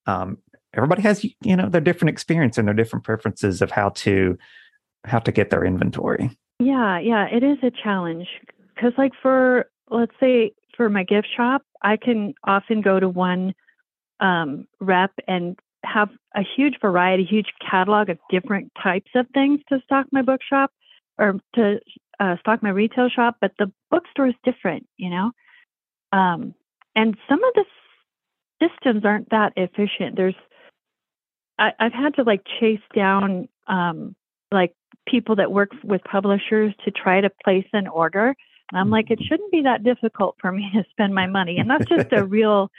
Um, 0.07 0.39
everybody 0.73 1.03
has 1.03 1.23
you 1.23 1.55
know 1.55 1.69
their 1.69 1.81
different 1.81 2.09
experience 2.09 2.57
and 2.57 2.67
their 2.67 2.75
different 2.75 3.05
preferences 3.05 3.61
of 3.61 3.69
how 3.69 3.89
to 3.89 4.37
how 5.03 5.19
to 5.19 5.31
get 5.31 5.51
their 5.51 5.63
inventory 5.63 6.31
yeah 6.61 6.99
yeah 6.99 7.25
it 7.31 7.43
is 7.43 7.57
a 7.63 7.71
challenge 7.83 8.27
because 8.75 8.93
like 8.97 9.11
for 9.21 9.65
let's 9.89 10.13
say 10.19 10.51
for 10.75 10.89
my 10.89 11.03
gift 11.03 11.27
shop 11.35 11.63
i 11.81 11.97
can 11.97 12.33
often 12.43 12.81
go 12.81 12.99
to 12.99 13.09
one 13.09 13.53
um, 14.19 14.67
rep 14.79 15.11
and 15.27 15.57
have 15.83 16.09
a 16.35 16.41
huge 16.55 16.75
variety 16.79 17.23
huge 17.23 17.51
catalog 17.69 18.09
of 18.09 18.19
different 18.29 18.71
types 18.81 19.09
of 19.15 19.25
things 19.33 19.59
to 19.67 19.79
stock 19.83 20.05
my 20.11 20.21
bookshop 20.21 20.71
or 21.17 21.39
to 21.55 21.79
uh, 22.19 22.35
stock 22.39 22.61
my 22.61 22.69
retail 22.69 23.09
shop 23.09 23.37
but 23.41 23.51
the 23.57 23.71
bookstore 23.89 24.27
is 24.27 24.35
different 24.43 24.87
you 24.97 25.09
know? 25.09 25.31
Um, 26.13 26.53
and 26.95 27.15
some 27.27 27.43
of 27.43 27.53
the 27.55 27.65
systems 28.61 29.05
aren't 29.05 29.29
that 29.29 29.53
efficient. 29.55 30.15
There's 30.15 30.35
I, 31.57 31.71
I've 31.79 31.93
had 31.93 32.15
to 32.15 32.23
like 32.23 32.41
chase 32.59 32.81
down 32.95 33.47
um, 33.67 34.15
like 34.51 34.73
people 35.07 35.35
that 35.35 35.51
work 35.51 35.71
with 35.83 36.01
publishers 36.03 36.73
to 36.85 36.91
try 36.91 37.21
to 37.21 37.29
place 37.43 37.67
an 37.73 37.87
order. 37.87 38.35
And 38.71 38.79
I'm 38.79 38.89
like, 38.89 39.11
it 39.11 39.19
Mhm. 39.19 39.27
shouldn't 39.27 39.51
be 39.51 39.61
that 39.63 39.83
difficult 39.83 40.35
for 40.39 40.51
me 40.51 40.69
to 40.75 40.83
spend 40.91 41.13
my 41.13 41.27
money. 41.27 41.59
And 41.59 41.69
that's 41.69 41.87
just 41.87 42.11
a 42.11 42.25
real, 42.25 42.69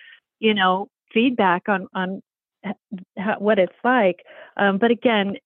you 0.40 0.54
know, 0.54 0.88
feedback 1.12 1.68
on 1.68 1.86
on 1.94 2.22
h- 2.64 2.74
h- 3.18 3.38
what 3.38 3.58
it's 3.58 3.76
like. 3.84 4.20
Um, 4.56 4.78
but 4.78 4.90
again, 4.90 5.36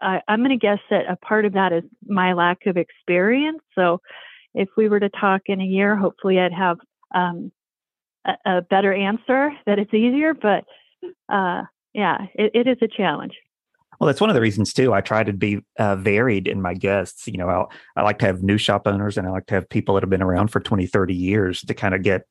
I, 0.00 0.20
I'm 0.28 0.40
going 0.40 0.50
to 0.50 0.56
guess 0.56 0.78
that 0.90 1.10
a 1.10 1.16
part 1.16 1.44
of 1.44 1.52
that 1.54 1.72
is 1.72 1.84
my 2.06 2.32
lack 2.34 2.66
of 2.66 2.76
experience. 2.76 3.60
So 3.74 4.00
if 4.54 4.68
we 4.76 4.88
were 4.88 5.00
to 5.00 5.08
talk 5.08 5.42
in 5.46 5.60
a 5.60 5.64
year, 5.64 5.96
hopefully 5.96 6.38
I'd 6.38 6.52
have 6.52 6.78
um, 7.14 7.50
a, 8.24 8.34
a 8.46 8.62
better 8.62 8.92
answer 8.92 9.52
that 9.66 9.78
it's 9.78 9.94
easier. 9.94 10.34
But 10.34 10.64
uh, 11.28 11.62
yeah, 11.94 12.26
it, 12.34 12.52
it 12.54 12.66
is 12.68 12.78
a 12.82 12.88
challenge. 12.88 13.34
Well, 14.02 14.08
that's 14.08 14.20
one 14.20 14.30
of 14.30 14.34
the 14.34 14.40
reasons 14.40 14.72
too. 14.72 14.92
I 14.92 15.00
try 15.00 15.22
to 15.22 15.32
be 15.32 15.60
uh, 15.78 15.94
varied 15.94 16.48
in 16.48 16.60
my 16.60 16.74
guests. 16.74 17.28
You 17.28 17.36
know, 17.38 17.48
I'll, 17.48 17.70
I 17.94 18.02
like 18.02 18.18
to 18.18 18.26
have 18.26 18.42
new 18.42 18.58
shop 18.58 18.88
owners 18.88 19.16
and 19.16 19.28
I 19.28 19.30
like 19.30 19.46
to 19.46 19.54
have 19.54 19.68
people 19.68 19.94
that 19.94 20.02
have 20.02 20.10
been 20.10 20.24
around 20.24 20.48
for 20.48 20.58
20, 20.58 20.86
30 20.86 21.14
years 21.14 21.60
to 21.60 21.72
kind 21.72 21.94
of 21.94 22.02
get 22.02 22.22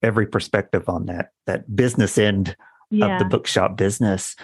every 0.00 0.28
perspective 0.28 0.88
on 0.88 1.06
that, 1.06 1.30
that 1.46 1.74
business 1.74 2.18
end 2.18 2.54
Yeah. 2.92 3.14
of 3.14 3.18
the 3.18 3.24
bookshop 3.24 3.76
business. 3.76 4.36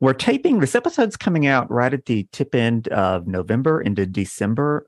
We're 0.00 0.14
taping 0.14 0.60
this 0.60 0.74
episode's 0.74 1.18
coming 1.18 1.46
out 1.46 1.70
right 1.70 1.92
at 1.92 2.06
the 2.06 2.26
tip 2.32 2.54
end 2.54 2.88
of 2.88 3.26
November 3.26 3.78
into 3.78 4.06
December. 4.06 4.86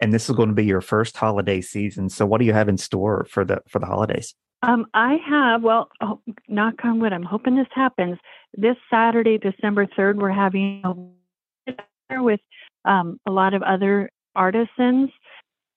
And 0.00 0.12
this 0.12 0.28
is 0.28 0.34
going 0.34 0.48
to 0.48 0.56
be 0.56 0.64
your 0.64 0.80
first 0.80 1.16
holiday 1.16 1.60
season. 1.60 2.08
So 2.08 2.26
what 2.26 2.40
do 2.40 2.46
you 2.46 2.52
have 2.52 2.68
in 2.68 2.78
store 2.78 3.28
for 3.30 3.44
the 3.44 3.62
for 3.68 3.78
the 3.78 3.86
holidays? 3.86 4.34
Um, 4.62 4.86
I 4.94 5.16
have, 5.28 5.62
well, 5.62 5.88
oh, 6.00 6.20
knock 6.48 6.74
on 6.84 7.00
wood, 7.00 7.12
I'm 7.12 7.24
hoping 7.24 7.56
this 7.56 7.66
happens. 7.74 8.18
This 8.56 8.76
Saturday, 8.90 9.38
December 9.38 9.86
3rd, 9.86 10.16
we're 10.16 10.30
having 10.30 10.82
a 10.84 11.72
dinner 12.08 12.22
with 12.22 12.40
um, 12.84 13.18
a 13.26 13.30
lot 13.30 13.54
of 13.54 13.62
other 13.62 14.10
artisans 14.36 15.10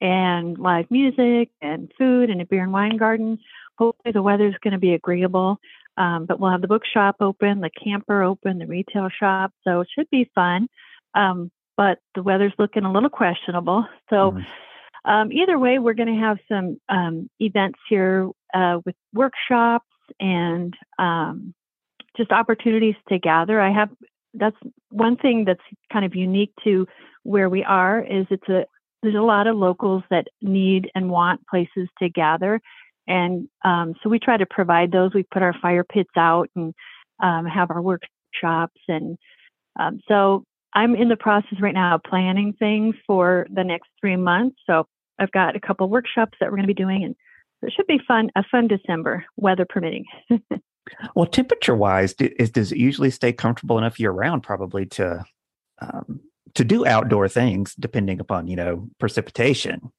and 0.01 0.57
live 0.59 0.85
music 0.91 1.49
and 1.61 1.91
food 1.97 2.29
and 2.29 2.41
a 2.41 2.45
beer 2.45 2.63
and 2.63 2.73
wine 2.73 2.97
garden. 2.97 3.39
Hopefully, 3.77 4.11
the 4.11 4.21
weather's 4.21 4.55
going 4.63 4.73
to 4.73 4.77
be 4.79 4.93
agreeable. 4.93 5.57
Um, 5.97 6.25
but 6.25 6.39
we'll 6.39 6.51
have 6.51 6.61
the 6.61 6.67
bookshop 6.67 7.15
open, 7.21 7.61
the 7.61 7.69
camper 7.69 8.21
open, 8.21 8.59
the 8.59 8.67
retail 8.67 9.07
shop. 9.09 9.51
So 9.63 9.81
it 9.81 9.87
should 9.95 10.09
be 10.11 10.29
fun. 10.35 10.67
Um, 11.15 11.49
but 11.77 11.99
the 12.15 12.23
weather's 12.23 12.53
looking 12.59 12.83
a 12.83 12.91
little 12.91 13.09
questionable. 13.09 13.87
So, 14.09 14.31
Mhm. 14.33 14.45
Um, 15.05 15.31
either 15.31 15.57
way, 15.59 15.79
we're 15.79 15.93
going 15.93 16.13
to 16.13 16.21
have 16.21 16.37
some 16.49 16.79
um, 16.89 17.29
events 17.39 17.79
here 17.87 18.29
uh, 18.53 18.79
with 18.85 18.95
workshops 19.13 19.85
and 20.19 20.73
um, 20.99 21.53
just 22.17 22.31
opportunities 22.31 22.95
to 23.09 23.19
gather. 23.19 23.61
I 23.61 23.71
have 23.71 23.89
that's 24.33 24.57
one 24.89 25.15
thing 25.15 25.45
that's 25.45 25.61
kind 25.91 26.05
of 26.05 26.13
unique 26.13 26.51
to 26.63 26.85
where 27.23 27.49
we 27.49 27.63
are 27.63 28.01
is 28.01 28.25
it's 28.29 28.47
a 28.49 28.65
there's 29.01 29.15
a 29.15 29.21
lot 29.21 29.47
of 29.47 29.55
locals 29.55 30.03
that 30.09 30.27
need 30.41 30.89
and 30.95 31.09
want 31.09 31.45
places 31.47 31.87
to 31.99 32.09
gather, 32.09 32.59
and 33.07 33.47
um, 33.63 33.93
so 34.01 34.09
we 34.09 34.19
try 34.19 34.37
to 34.37 34.45
provide 34.45 34.91
those. 34.91 35.13
We 35.13 35.23
put 35.23 35.43
our 35.43 35.55
fire 35.61 35.83
pits 35.83 36.09
out 36.17 36.49
and 36.55 36.73
um, 37.21 37.45
have 37.45 37.69
our 37.69 37.81
workshops, 37.81 38.81
and 38.87 39.17
um, 39.79 39.99
so 40.07 40.43
I'm 40.73 40.95
in 40.95 41.07
the 41.07 41.15
process 41.15 41.59
right 41.61 41.73
now 41.73 41.95
of 41.95 42.03
planning 42.03 42.53
things 42.53 42.95
for 43.05 43.47
the 43.53 43.63
next 43.63 43.89
three 44.01 44.17
months. 44.17 44.57
So 44.67 44.87
I've 45.19 45.31
got 45.31 45.55
a 45.55 45.59
couple 45.59 45.89
workshops 45.89 46.37
that 46.39 46.49
we're 46.49 46.57
going 46.57 46.67
to 46.67 46.73
be 46.73 46.73
doing, 46.73 47.03
and 47.03 47.15
it 47.61 47.73
should 47.75 47.87
be 47.87 47.99
fun. 48.07 48.29
A 48.35 48.43
fun 48.43 48.67
December, 48.67 49.25
weather 49.37 49.65
permitting. 49.67 50.05
Well, 51.15 51.25
temperature 51.25 51.75
wise, 51.75 52.13
is, 52.19 52.51
does 52.51 52.71
it 52.71 52.77
usually 52.77 53.09
stay 53.09 53.33
comfortable 53.33 53.77
enough 53.77 53.99
year 53.99 54.11
round, 54.11 54.43
probably 54.43 54.85
to 54.87 55.23
um, 55.81 56.21
to 56.53 56.63
do 56.63 56.85
outdoor 56.85 57.27
things, 57.27 57.75
depending 57.75 58.19
upon 58.19 58.47
you 58.47 58.55
know 58.55 58.87
precipitation? 58.99 59.91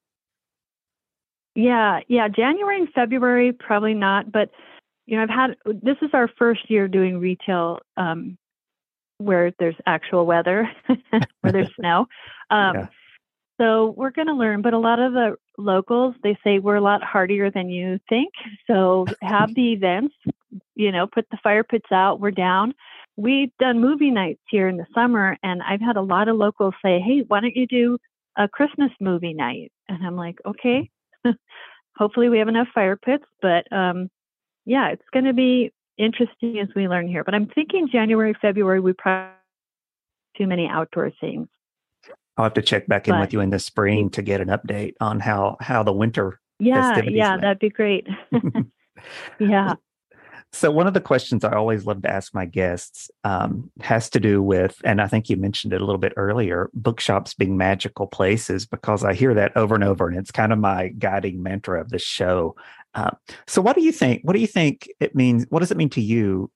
Yeah, 1.55 2.01
yeah. 2.09 2.29
January 2.29 2.81
and 2.81 2.89
February, 2.93 3.53
probably 3.53 3.95
not. 3.95 4.31
But 4.31 4.51
you 5.07 5.17
know, 5.17 5.23
I've 5.23 5.31
had 5.31 5.57
this 5.65 5.97
is 6.03 6.11
our 6.13 6.29
first 6.39 6.71
year 6.71 6.87
doing 6.87 7.19
retail 7.19 7.81
um, 7.97 8.37
where 9.19 9.53
there's 9.59 9.77
actual 9.87 10.27
weather, 10.27 10.71
where 11.41 11.53
there's 11.53 11.75
snow. 11.81 12.07
Um, 12.51 12.77
Yeah. 12.77 12.87
So 13.59 13.95
we're 13.97 14.11
going 14.11 14.27
to 14.27 14.35
learn. 14.35 14.63
But 14.63 14.75
a 14.75 14.79
lot 14.79 14.99
of 14.99 15.13
the 15.13 15.37
locals, 15.59 16.15
they 16.23 16.39
say 16.45 16.59
we're 16.59 16.77
a 16.77 16.81
lot 16.81 17.03
hardier 17.03 17.51
than 17.51 17.71
you 17.71 17.99
think. 18.09 18.33
So 18.67 19.07
have 19.23 19.55
the 19.55 19.73
events. 19.73 20.15
You 20.75 20.93
know, 20.93 21.07
put 21.07 21.27
the 21.31 21.39
fire 21.43 21.65
pits 21.65 21.91
out. 21.93 22.21
We're 22.21 22.31
down. 22.31 22.75
We've 23.17 23.51
done 23.59 23.81
movie 23.81 24.11
nights 24.11 24.43
here 24.51 24.69
in 24.69 24.77
the 24.77 24.87
summer, 24.95 25.37
and 25.43 25.63
I've 25.63 25.81
had 25.81 25.97
a 25.97 26.03
lot 26.03 26.29
of 26.29 26.37
locals 26.37 26.75
say, 26.85 27.01
"Hey, 27.01 27.25
why 27.27 27.41
don't 27.41 27.57
you 27.57 27.67
do 27.67 27.99
a 28.37 28.47
Christmas 28.47 28.91
movie 29.01 29.33
night?" 29.33 29.73
And 29.89 30.07
I'm 30.07 30.17
like, 30.17 30.39
"Okay." 30.47 30.91
hopefully 31.97 32.29
we 32.29 32.39
have 32.39 32.49
enough 32.49 32.69
fire 32.75 32.97
pits 32.97 33.25
but 33.43 33.71
um 33.73 34.09
yeah 34.65 34.89
it's 34.89 35.03
going 35.13 35.25
to 35.25 35.33
be 35.33 35.73
interesting 35.99 36.59
as 36.59 36.69
we 36.77 36.89
learn 36.89 37.09
here 37.09 37.25
but 37.25 37.35
i'm 37.35 37.47
thinking 37.47 37.89
january 37.91 38.35
february 38.41 38.81
we 38.81 38.93
probably 38.93 39.33
too 40.37 40.47
many 40.47 40.69
outdoor 40.69 41.11
things 41.21 41.49
I'll 42.37 42.45
have 42.45 42.55
to 42.55 42.63
check 42.63 42.87
back 42.87 43.09
in 43.09 43.15
But- 43.15 43.21
with 43.21 43.33
you 43.33 43.41
in 43.41 43.51
the 43.51 43.59
spring 43.59 44.11
to 44.11 44.23
get 44.23 44.41
an 44.41 44.49
update 44.49 44.95
on 45.01 45.21
how 45.21 45.57
how 45.61 45.83
the 45.83 45.93
winter. 45.93 46.41
yeah 46.59 46.89
Festivities 46.95 47.17
yeah 47.19 47.31
went. 47.31 47.43
that'd 47.43 47.59
be 47.59 47.71
great 47.71 48.07
yeah 49.39 49.75
So 50.53 50.71
one 50.71 50.87
of 50.87 50.95
the 50.95 51.01
questions 51.03 51.45
I 51.45 51.53
always 51.53 51.85
love 51.87 52.03
to 52.03 52.11
ask 52.11 52.35
my 52.35 52.47
guests 52.47 53.11
um, 53.25 53.71
has 53.81 54.09
to 54.11 54.21
do 54.21 54.41
with, 54.43 54.81
and 54.85 55.03
I 55.03 55.09
think 55.09 55.29
you 55.29 55.37
mentioned 55.37 55.73
it 55.75 55.81
a 55.83 55.85
little 55.85 55.99
bit 56.01 56.15
earlier, 56.17 56.71
bookshops 56.73 57.35
being 57.35 57.57
magical 57.59 58.07
places 58.07 58.65
because 58.65 59.05
I 59.05 59.13
hear 59.13 59.35
that 59.35 59.55
over 59.57 59.75
and 59.75 59.85
over, 59.85 60.09
and 60.09 60.17
it's 60.17 60.31
kind 60.31 60.53
of 60.53 60.59
my 60.59 60.89
guiding 60.89 61.43
mantra 61.43 61.81
of 61.81 61.91
the 61.91 61.99
show. 61.99 62.55
Uh, 62.95 63.11
so 63.47 63.61
what 63.61 63.77
do 63.77 63.83
you 63.83 63.93
think? 63.93 64.23
What 64.23 64.33
do 64.35 64.41
you 64.41 64.47
think 64.47 64.89
it 65.01 65.15
means? 65.15 65.45
What 65.51 65.61
does 65.61 65.71
it 65.73 65.77
mean 65.77 65.91
to 65.91 66.01
you 66.01 66.51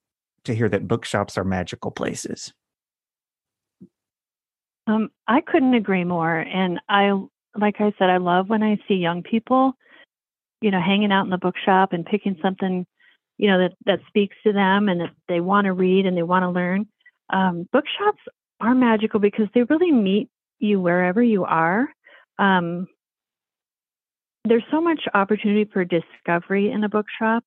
to 0.45 0.55
hear 0.55 0.69
that 0.71 0.89
bookshops 0.89 1.37
are 1.37 1.45
magical 1.45 1.91
places? 1.91 2.55
Um 4.87 5.11
i 5.29 5.41
couldn't 5.41 5.75
agree 5.75 6.05
more 6.05 6.39
and 6.39 6.81
i 6.89 7.11
like 7.59 7.81
i 7.81 7.93
said 7.99 8.11
i 8.11 8.17
love 8.17 8.49
when 8.49 8.63
i 8.63 8.77
see 8.87 8.95
young 8.95 9.23
people 9.23 9.75
you 10.61 10.71
know 10.71 10.81
hanging 10.81 11.13
out 11.13 11.25
in 11.25 11.31
the 11.31 11.39
bookshop 11.39 11.93
and 11.93 12.07
picking 12.07 12.37
something 12.43 12.87
you 13.41 13.49
know 13.49 13.59
that 13.59 13.73
that 13.87 14.01
speaks 14.07 14.37
to 14.45 14.53
them 14.53 14.91
and 14.91 15.01
that 15.01 15.15
they 15.27 15.41
want 15.41 15.65
to 15.65 15.73
read 15.73 16.05
and 16.05 16.15
they 16.15 16.23
want 16.23 16.43
to 16.43 16.51
learn. 16.51 16.87
Um, 17.33 17.67
bookshops 17.73 18.21
are 18.61 18.75
magical 18.75 19.19
because 19.19 19.47
they 19.55 19.63
really 19.63 19.91
meet 19.91 20.29
you 20.59 20.79
wherever 20.79 21.23
you 21.23 21.45
are. 21.47 21.89
Um, 22.39 22.87
there's 24.45 24.65
so 24.71 24.83
much 24.83 25.01
opportunity 25.15 25.65
for 25.73 25.87
discovery 25.87 26.71
in 26.71 26.85
a 26.85 26.89
bookshop. 26.91 27.45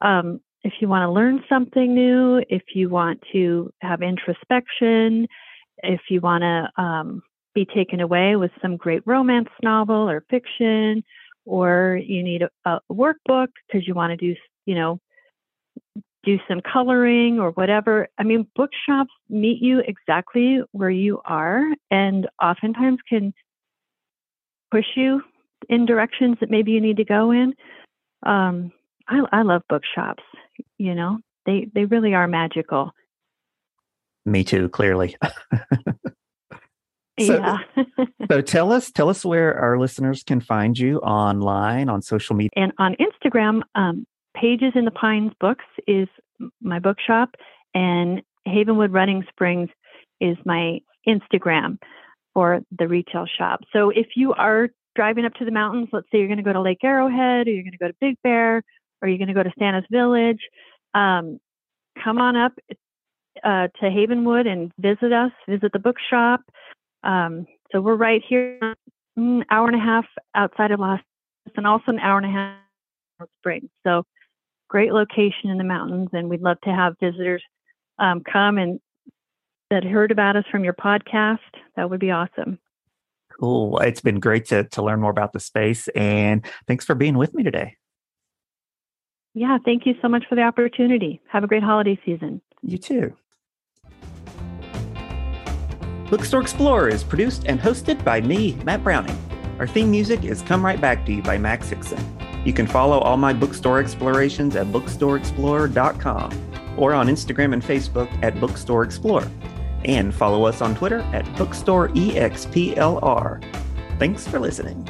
Um, 0.00 0.40
if 0.62 0.74
you 0.80 0.86
want 0.86 1.02
to 1.02 1.10
learn 1.10 1.42
something 1.48 1.94
new 1.94 2.40
if 2.48 2.62
you 2.74 2.88
want 2.88 3.20
to 3.32 3.72
have 3.80 4.02
introspection 4.02 5.26
if 5.82 6.00
you 6.10 6.20
want 6.20 6.42
to 6.42 6.82
um, 6.82 7.22
be 7.54 7.64
taken 7.64 8.00
away 8.00 8.36
with 8.36 8.50
some 8.60 8.76
great 8.76 9.02
romance 9.06 9.48
novel 9.62 10.08
or 10.08 10.24
fiction 10.30 11.02
or 11.44 11.98
you 12.04 12.22
need 12.22 12.42
a, 12.42 12.50
a 12.64 12.80
workbook 12.90 13.48
because 13.66 13.86
you 13.86 13.94
want 13.94 14.10
to 14.10 14.16
do 14.16 14.38
you 14.66 14.74
know 14.74 15.00
do 16.24 16.38
some 16.48 16.60
coloring 16.60 17.38
or 17.38 17.52
whatever. 17.52 18.08
I 18.18 18.22
mean, 18.22 18.46
bookshops 18.54 19.12
meet 19.30 19.62
you 19.62 19.80
exactly 19.80 20.60
where 20.72 20.90
you 20.90 21.20
are 21.24 21.64
and 21.90 22.28
oftentimes 22.42 22.98
can 23.08 23.32
push 24.70 24.84
you 24.94 25.22
in 25.68 25.86
directions 25.86 26.36
that 26.40 26.50
maybe 26.50 26.72
you 26.72 26.80
need 26.80 26.98
to 26.98 27.04
go 27.04 27.30
in. 27.30 27.54
Um, 28.24 28.72
I, 29.08 29.22
I 29.32 29.42
love 29.42 29.62
bookshops. 29.68 30.22
You 30.76 30.94
know, 30.94 31.18
they 31.46 31.68
they 31.74 31.84
really 31.84 32.14
are 32.14 32.28
magical. 32.28 32.92
Me 34.30 34.44
too, 34.44 34.68
clearly. 34.68 35.16
So- 37.20 37.34
yeah. 37.34 37.58
so 38.30 38.40
tell 38.40 38.70
us, 38.70 38.92
tell 38.92 39.08
us 39.08 39.24
where 39.24 39.58
our 39.58 39.76
listeners 39.76 40.22
can 40.22 40.40
find 40.40 40.78
you 40.78 40.98
online 40.98 41.88
on 41.88 42.00
social 42.00 42.36
media. 42.36 42.50
and 42.54 42.72
on 42.78 42.94
Instagram, 42.94 43.62
um, 43.74 44.06
Pages 44.36 44.72
in 44.76 44.84
the 44.84 44.92
Pines 44.92 45.32
Books 45.40 45.64
is 45.88 46.06
my 46.62 46.78
bookshop, 46.78 47.30
and 47.74 48.22
Havenwood 48.46 48.94
Running 48.94 49.24
Springs 49.30 49.68
is 50.20 50.36
my 50.44 50.78
Instagram 51.08 51.78
for 52.34 52.60
the 52.78 52.86
retail 52.86 53.26
shop. 53.26 53.62
So 53.72 53.90
if 53.90 54.08
you 54.14 54.32
are 54.34 54.68
driving 54.94 55.24
up 55.24 55.34
to 55.34 55.44
the 55.44 55.50
mountains, 55.50 55.88
let's 55.92 56.06
say 56.12 56.18
you're 56.18 56.28
going 56.28 56.36
to 56.36 56.44
go 56.44 56.52
to 56.52 56.60
Lake 56.60 56.84
Arrowhead, 56.84 57.48
or 57.48 57.50
you're 57.50 57.64
going 57.64 57.72
to 57.72 57.78
go 57.78 57.88
to 57.88 57.96
Big 58.00 58.14
Bear, 58.22 58.62
or 59.02 59.08
you're 59.08 59.18
going 59.18 59.26
to 59.26 59.34
go 59.34 59.42
to 59.42 59.52
Santa's 59.58 59.86
Village, 59.90 60.40
um, 60.94 61.40
come 62.04 62.18
on 62.18 62.36
up 62.36 62.52
uh, 63.44 63.68
to 63.80 63.90
Havenwood 63.90 64.46
and 64.46 64.72
visit 64.78 65.12
us, 65.12 65.32
visit 65.48 65.72
the 65.72 65.78
bookshop. 65.78 66.40
Um, 67.02 67.46
so 67.72 67.80
we're 67.80 67.96
right 67.96 68.22
here, 68.26 68.74
an 69.16 69.44
hour 69.50 69.66
and 69.68 69.76
a 69.76 69.84
half 69.84 70.06
outside 70.34 70.70
of 70.70 70.80
Las 70.80 71.00
and 71.56 71.66
also 71.66 71.84
an 71.88 71.98
hour 71.98 72.18
and 72.18 72.26
a 72.26 72.30
half 72.30 72.56
from 73.18 73.28
Springs. 73.40 73.70
So 73.84 74.04
great 74.68 74.92
location 74.92 75.50
in 75.50 75.58
the 75.58 75.64
mountains, 75.64 76.08
and 76.12 76.28
we'd 76.28 76.42
love 76.42 76.60
to 76.64 76.70
have 76.70 76.94
visitors 77.00 77.42
um, 77.98 78.22
come 78.30 78.58
and 78.58 78.80
that 79.70 79.84
heard 79.84 80.10
about 80.10 80.36
us 80.36 80.44
from 80.50 80.64
your 80.64 80.72
podcast, 80.72 81.38
that 81.76 81.90
would 81.90 82.00
be 82.00 82.10
awesome. 82.10 82.58
Cool. 83.38 83.78
It's 83.80 84.00
been 84.00 84.20
great 84.20 84.46
to, 84.46 84.64
to 84.64 84.82
learn 84.82 85.00
more 85.00 85.10
about 85.10 85.32
the 85.32 85.40
space. 85.40 85.88
And 85.88 86.44
thanks 86.66 86.84
for 86.84 86.94
being 86.94 87.16
with 87.16 87.34
me 87.34 87.42
today. 87.42 87.76
Yeah, 89.34 89.58
thank 89.64 89.86
you 89.86 89.94
so 90.02 90.08
much 90.08 90.24
for 90.28 90.34
the 90.34 90.42
opportunity. 90.42 91.20
Have 91.28 91.44
a 91.44 91.46
great 91.46 91.62
holiday 91.62 92.00
season. 92.04 92.40
You 92.62 92.78
too. 92.78 93.14
Bookstore 96.10 96.40
Explorer 96.40 96.88
is 96.88 97.04
produced 97.04 97.44
and 97.46 97.60
hosted 97.60 98.02
by 98.02 98.22
me, 98.22 98.54
Matt 98.64 98.82
Browning. 98.82 99.18
Our 99.58 99.66
theme 99.66 99.90
music 99.90 100.24
is 100.24 100.40
Come 100.40 100.64
Right 100.64 100.80
Back 100.80 101.04
to 101.04 101.12
You 101.12 101.20
by 101.22 101.36
Max 101.36 101.68
Hickson. 101.68 102.02
You 102.46 102.54
can 102.54 102.66
follow 102.66 102.98
all 103.00 103.18
my 103.18 103.34
bookstore 103.34 103.78
explorations 103.78 104.56
at 104.56 104.68
bookstoreexplorer.com 104.68 106.76
or 106.78 106.94
on 106.94 107.08
Instagram 107.08 107.52
and 107.52 107.62
Facebook 107.62 108.08
at 108.22 108.40
Bookstore 108.40 108.84
Explorer. 108.84 109.30
And 109.84 110.14
follow 110.14 110.46
us 110.46 110.62
on 110.62 110.74
Twitter 110.74 111.00
at 111.12 111.26
BookstoreEXPLR. 111.36 113.44
Thanks 113.98 114.26
for 114.26 114.38
listening. 114.38 114.88